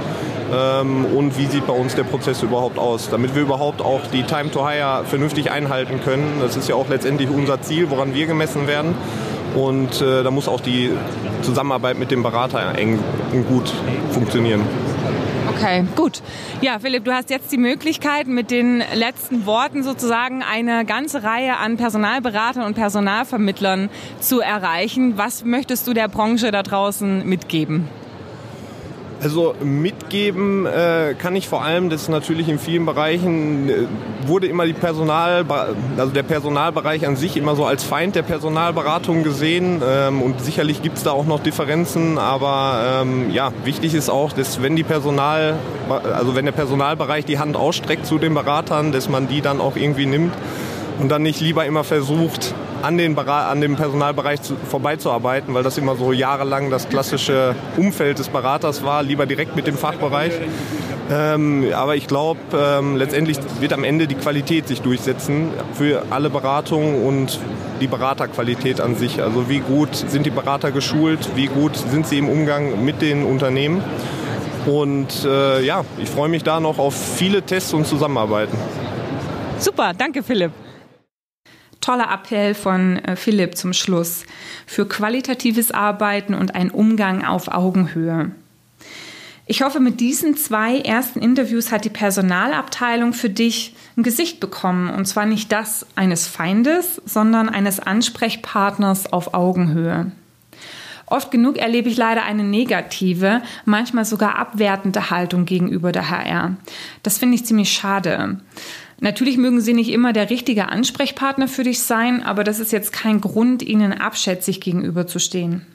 ähm, 0.54 1.06
und 1.06 1.38
wie 1.38 1.46
sieht 1.46 1.66
bei 1.66 1.74
uns 1.74 1.96
der 1.96 2.04
Prozess 2.04 2.44
überhaupt 2.44 2.78
aus, 2.78 3.10
damit 3.10 3.36
wir 3.36 3.42
überhaupt 3.42 3.82
auch 3.82 4.02
die 4.12 4.24
Time 4.24 4.52
to 4.52 4.68
Hire 4.68 5.04
vernünftig 5.06 5.52
einhalten 5.52 6.02
können. 6.04 6.40
Das 6.42 6.56
ist 6.56 6.70
ja 6.70 6.76
auch 6.76 6.90
letztendlich 6.90 7.30
unser 7.30 7.62
Ziel, 7.62 7.90
woran 7.90 8.14
wir 8.14 8.26
gemessen 8.26 8.68
werden. 8.68 8.94
Und 9.56 10.02
äh, 10.02 10.24
da 10.24 10.32
muss 10.32 10.48
auch 10.48 10.62
die 10.62 10.92
Zusammenarbeit 11.42 11.98
mit 11.98 12.12
dem 12.12 12.24
Berater 12.24 12.78
eng 12.78 13.00
und 13.32 13.48
gut 13.48 13.72
funktionieren. 14.12 14.62
Okay, 15.56 15.86
gut. 15.96 16.22
Ja, 16.62 16.80
Philipp, 16.80 17.06
du 17.06 17.14
hast 17.14 17.30
jetzt 17.30 17.52
die 17.52 17.58
Möglichkeit, 17.58 18.28
mit 18.28 18.50
den 18.50 18.84
letzten 18.96 19.46
Worten 19.46 19.84
sozusagen 19.84 20.42
eine 20.44 20.84
ganze 20.86 21.24
Reihe 21.24 21.58
an 21.58 21.78
Personalberatern 21.78 22.64
und 22.64 22.74
Personalvermittlern 22.74 23.90
zu 24.20 24.40
erreichen. 24.42 25.14
Was 25.18 25.46
möchtest 25.46 25.88
du 25.88 25.94
der 25.94 26.08
Branche 26.08 26.52
da 26.52 26.64
draußen 26.64 27.28
mitgeben? 27.28 27.88
Also 29.24 29.56
mitgeben 29.64 30.66
äh, 30.66 31.16
kann 31.18 31.34
ich 31.38 31.48
vor 31.48 31.64
allem, 31.64 31.90
dass 31.90 32.10
natürlich 32.10 32.50
in 32.50 32.60
vielen 32.60 32.86
Bereichen 32.86 33.70
äh, 33.70 33.74
wurde 34.28 34.48
immer 34.48 34.66
die 34.66 34.74
Personal, 34.74 35.46
also 35.98 36.12
der 36.12 36.24
Personalbereich 36.24 37.08
an 37.08 37.16
sich 37.16 37.38
immer 37.38 37.56
so 37.56 37.66
als 37.66 37.86
Feind 37.86 38.16
der 38.16 38.24
Personalberatung 38.24 39.24
gesehen 39.24 39.82
ähm, 39.82 40.22
und 40.22 40.42
sicherlich 40.42 40.82
gibt 40.82 40.98
es 40.98 41.04
da 41.04 41.12
auch 41.12 41.26
noch 41.26 41.40
Differenzen, 41.40 42.18
aber 42.18 43.02
ähm, 43.02 43.32
ja, 43.32 43.54
wichtig 43.64 43.94
ist 43.94 44.10
auch, 44.10 44.34
dass 44.34 44.62
wenn 44.62 44.76
die 44.76 44.84
Personal, 44.84 45.56
also 45.90 46.36
wenn 46.36 46.44
der 46.44 46.52
Personalbereich 46.52 47.24
die 47.24 47.40
Hand 47.40 47.56
ausstreckt 47.56 48.06
zu 48.06 48.18
den 48.18 48.34
Beratern, 48.34 48.92
dass 48.92 49.08
man 49.08 49.30
die 49.30 49.40
dann 49.40 49.62
auch 49.62 49.78
irgendwie 49.78 50.06
nimmt 50.06 50.34
und 51.00 51.10
dann 51.10 51.22
nicht 51.22 51.40
lieber 51.40 51.66
immer 51.66 51.86
versucht, 51.86 52.54
an, 52.84 52.98
den, 52.98 53.18
an 53.18 53.62
dem 53.62 53.78
Personalbereich 53.78 54.42
zu, 54.42 54.56
vorbeizuarbeiten, 54.70 55.54
weil 55.54 55.64
das 55.64 55.78
immer 55.78 55.96
so 55.96 56.12
jahrelang 56.12 56.70
das 56.70 56.90
klassische 56.90 57.56
Umfeld 57.78 58.20
des 58.20 58.28
Beraters 58.28 58.84
war, 58.84 59.04
lieber 59.04 59.26
direkt 59.26 59.56
mit 59.56 59.68
dem 59.68 59.78
Fachbereich. 59.78 60.34
Ähm, 61.10 61.68
aber 61.74 61.96
ich 61.96 62.08
glaube, 62.08 62.40
ähm, 62.54 62.98
letztendlich 62.98 63.38
wird 63.62 63.72
am 63.72 63.86
Ende 63.86 64.08
die 64.08 64.16
Qualität 64.16 64.68
sich 64.68 64.82
durchsetzen 64.82 65.52
für 65.74 66.04
alle 66.10 66.30
Beratungen 66.30 67.06
und 67.06 67.40
die 67.80 67.88
Beraterqualität 67.88 68.82
an 68.82 68.96
sich. 68.96 69.22
Also 69.22 69.50
wie 69.50 69.60
gut 69.60 69.96
sind 69.96 70.26
die 70.26 70.30
Berater 70.30 70.72
geschult, 70.72 71.30
wie 71.36 71.48
gut 71.48 71.76
sind 71.78 72.06
sie 72.06 72.18
im 72.18 72.28
Umgang 72.28 72.84
mit 72.84 73.02
den 73.02 73.24
Unternehmen. 73.24 73.82
Und 74.66 75.26
äh, 75.26 75.62
ja, 75.62 75.86
ich 75.98 76.10
freue 76.10 76.30
mich 76.30 76.44
da 76.44 76.60
noch 76.60 76.80
auf 76.80 76.96
viele 76.96 77.42
Tests 77.42 77.74
und 77.74 77.88
Zusammenarbeiten. 77.88 78.58
Super, 79.60 79.94
danke 79.98 80.22
Philipp. 80.22 80.52
Toller 81.84 82.10
Appell 82.10 82.54
von 82.54 82.98
äh, 83.00 83.18
Philipp 83.18 83.58
zum 83.58 83.74
Schluss 83.74 84.24
für 84.66 84.88
qualitatives 84.88 85.72
Arbeiten 85.72 86.34
und 86.34 86.56
einen 86.56 86.72
Umgang 86.72 87.26
auf 87.26 87.50
Augenhöhe. 87.50 88.32
Ich 89.46 89.62
hoffe, 89.62 89.82
mit 89.82 90.00
diesen 90.00 90.38
zwei 90.38 90.80
ersten 90.80 91.20
Interviews 91.20 91.74
hat 91.74 91.84
die 91.84 91.90
Personalabteilung 91.90 93.12
für 93.12 93.30
dich 93.30 93.76
ein 93.98 94.04
Gesicht 94.04 94.40
bekommen. 94.40 94.90
Und 94.90 95.06
zwar 95.06 95.26
nicht 95.26 95.52
das 95.52 95.86
eines 95.96 96.26
Feindes, 96.26 97.02
sondern 97.04 97.50
eines 97.50 97.82
Ansprechpartners 97.82 99.12
auf 99.12 99.34
Augenhöhe. 99.34 100.14
Oft 101.08 101.32
genug 101.32 101.58
erlebe 101.58 101.90
ich 101.90 101.98
leider 101.98 102.24
eine 102.24 102.46
negative, 102.46 103.42
manchmal 103.66 104.06
sogar 104.06 104.40
abwertende 104.40 105.10
Haltung 105.10 105.44
gegenüber 105.44 105.92
der 105.92 106.10
HR. 106.10 106.56
Das 107.04 107.18
finde 107.18 107.36
ich 107.36 107.46
ziemlich 107.46 107.74
schade. 107.74 108.40
Natürlich 109.00 109.38
mögen 109.38 109.62
sie 109.62 109.74
nicht 109.74 109.90
immer 109.90 110.14
der 110.14 110.30
richtige 110.30 110.70
Ansprechpartner 110.70 111.48
für 111.48 111.64
dich 111.64 111.82
sein, 111.82 112.24
aber 112.24 112.44
das 112.44 112.60
ist 112.60 112.72
jetzt 112.72 112.94
kein 112.94 113.22
Grund, 113.22 113.62
ihnen 113.62 113.94
abschätzig 113.94 114.62
gegenüberzustehen. 114.62 115.66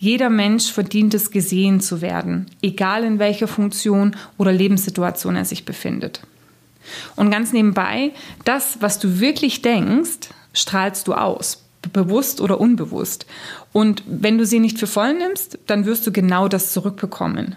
Jeder 0.00 0.30
Mensch 0.30 0.70
verdient 0.70 1.14
es, 1.14 1.30
gesehen 1.30 1.80
zu 1.80 2.00
werden, 2.00 2.46
egal 2.62 3.04
in 3.04 3.18
welcher 3.18 3.48
Funktion 3.48 4.16
oder 4.36 4.52
Lebenssituation 4.52 5.34
er 5.34 5.44
sich 5.44 5.64
befindet. 5.64 6.20
Und 7.16 7.30
ganz 7.30 7.52
nebenbei, 7.52 8.12
das, 8.44 8.78
was 8.80 8.98
du 8.98 9.20
wirklich 9.20 9.60
denkst, 9.62 10.30
strahlst 10.52 11.08
du 11.08 11.14
aus, 11.14 11.64
bewusst 11.92 12.40
oder 12.40 12.60
unbewusst. 12.60 13.26
Und 13.72 14.02
wenn 14.06 14.38
du 14.38 14.46
sie 14.46 14.60
nicht 14.60 14.78
für 14.78 14.86
voll 14.86 15.14
nimmst, 15.14 15.58
dann 15.66 15.84
wirst 15.84 16.06
du 16.06 16.12
genau 16.12 16.48
das 16.48 16.72
zurückbekommen. 16.72 17.56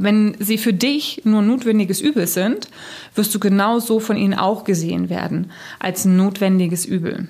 Wenn 0.00 0.36
sie 0.38 0.58
für 0.58 0.72
dich 0.72 1.22
nur 1.24 1.42
notwendiges 1.42 2.00
Übel 2.00 2.28
sind, 2.28 2.68
wirst 3.16 3.34
du 3.34 3.40
genauso 3.40 3.98
von 3.98 4.16
ihnen 4.16 4.34
auch 4.34 4.62
gesehen 4.62 5.10
werden 5.10 5.50
als 5.80 6.04
notwendiges 6.04 6.84
Übel. 6.84 7.28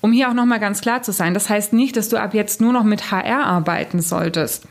Um 0.00 0.12
hier 0.12 0.30
auch 0.30 0.34
nochmal 0.34 0.60
ganz 0.60 0.80
klar 0.80 1.02
zu 1.02 1.12
sein, 1.12 1.34
das 1.34 1.50
heißt 1.50 1.74
nicht, 1.74 1.96
dass 1.96 2.08
du 2.08 2.16
ab 2.18 2.32
jetzt 2.32 2.62
nur 2.62 2.72
noch 2.72 2.84
mit 2.84 3.10
HR 3.10 3.44
arbeiten 3.44 4.00
solltest. 4.00 4.66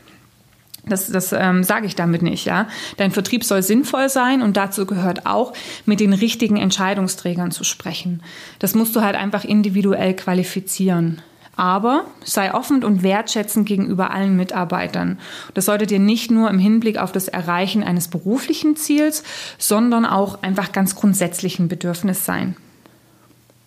Das, 0.86 1.10
das 1.10 1.32
ähm, 1.32 1.62
sage 1.62 1.86
ich 1.86 1.94
damit 1.94 2.22
nicht, 2.22 2.44
ja. 2.44 2.68
Dein 2.96 3.12
Vertrieb 3.12 3.44
soll 3.44 3.62
sinnvoll 3.62 4.08
sein 4.08 4.42
und 4.42 4.56
dazu 4.56 4.84
gehört 4.84 5.26
auch, 5.26 5.52
mit 5.86 6.00
den 6.00 6.12
richtigen 6.12 6.56
Entscheidungsträgern 6.56 7.52
zu 7.52 7.62
sprechen. 7.64 8.22
Das 8.58 8.74
musst 8.74 8.94
du 8.96 9.00
halt 9.00 9.14
einfach 9.14 9.44
individuell 9.44 10.14
qualifizieren. 10.14 11.22
Aber 11.56 12.06
sei 12.24 12.52
offen 12.52 12.82
und 12.84 13.02
wertschätzend 13.02 13.66
gegenüber 13.66 14.10
allen 14.10 14.36
Mitarbeitern. 14.36 15.18
Das 15.54 15.66
sollte 15.66 15.86
dir 15.86 15.98
nicht 15.98 16.30
nur 16.30 16.50
im 16.50 16.58
Hinblick 16.58 16.98
auf 16.98 17.12
das 17.12 17.28
Erreichen 17.28 17.82
eines 17.82 18.08
beruflichen 18.08 18.76
Ziels, 18.76 19.22
sondern 19.58 20.04
auch 20.04 20.42
einfach 20.42 20.72
ganz 20.72 20.94
grundsätzlichen 20.94 21.68
Bedürfnis 21.68 22.24
sein. 22.24 22.56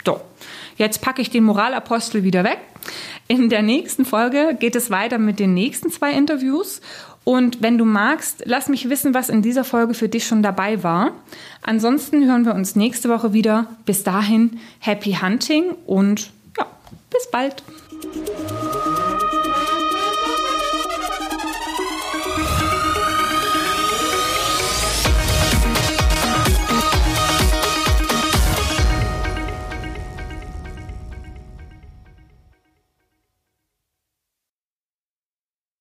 So, 0.05 0.21
jetzt 0.77 1.01
packe 1.01 1.21
ich 1.21 1.29
den 1.29 1.43
Moralapostel 1.43 2.23
wieder 2.23 2.43
weg. 2.45 2.59
In 3.27 3.49
der 3.49 3.61
nächsten 3.61 4.05
Folge 4.05 4.55
geht 4.57 4.75
es 4.77 4.89
weiter 4.89 5.17
mit 5.17 5.39
den 5.39 5.53
nächsten 5.53 5.91
zwei 5.91 6.13
Interviews. 6.13 6.79
Und 7.25 7.61
wenn 7.61 7.77
du 7.77 7.83
magst, 7.83 8.43
lass 8.45 8.69
mich 8.69 8.89
wissen, 8.89 9.13
was 9.13 9.27
in 9.27 9.41
dieser 9.41 9.65
Folge 9.65 9.93
für 9.93 10.07
dich 10.07 10.25
schon 10.25 10.41
dabei 10.41 10.81
war. 10.81 11.11
Ansonsten 11.61 12.25
hören 12.25 12.45
wir 12.45 12.55
uns 12.55 12.77
nächste 12.77 13.09
Woche 13.09 13.33
wieder. 13.33 13.67
Bis 13.85 14.03
dahin, 14.03 14.61
happy 14.79 15.17
hunting 15.21 15.75
und 15.85 16.31
ja, 16.57 16.65
bis 17.09 17.29
bald. 17.29 17.63
Música 18.13 18.76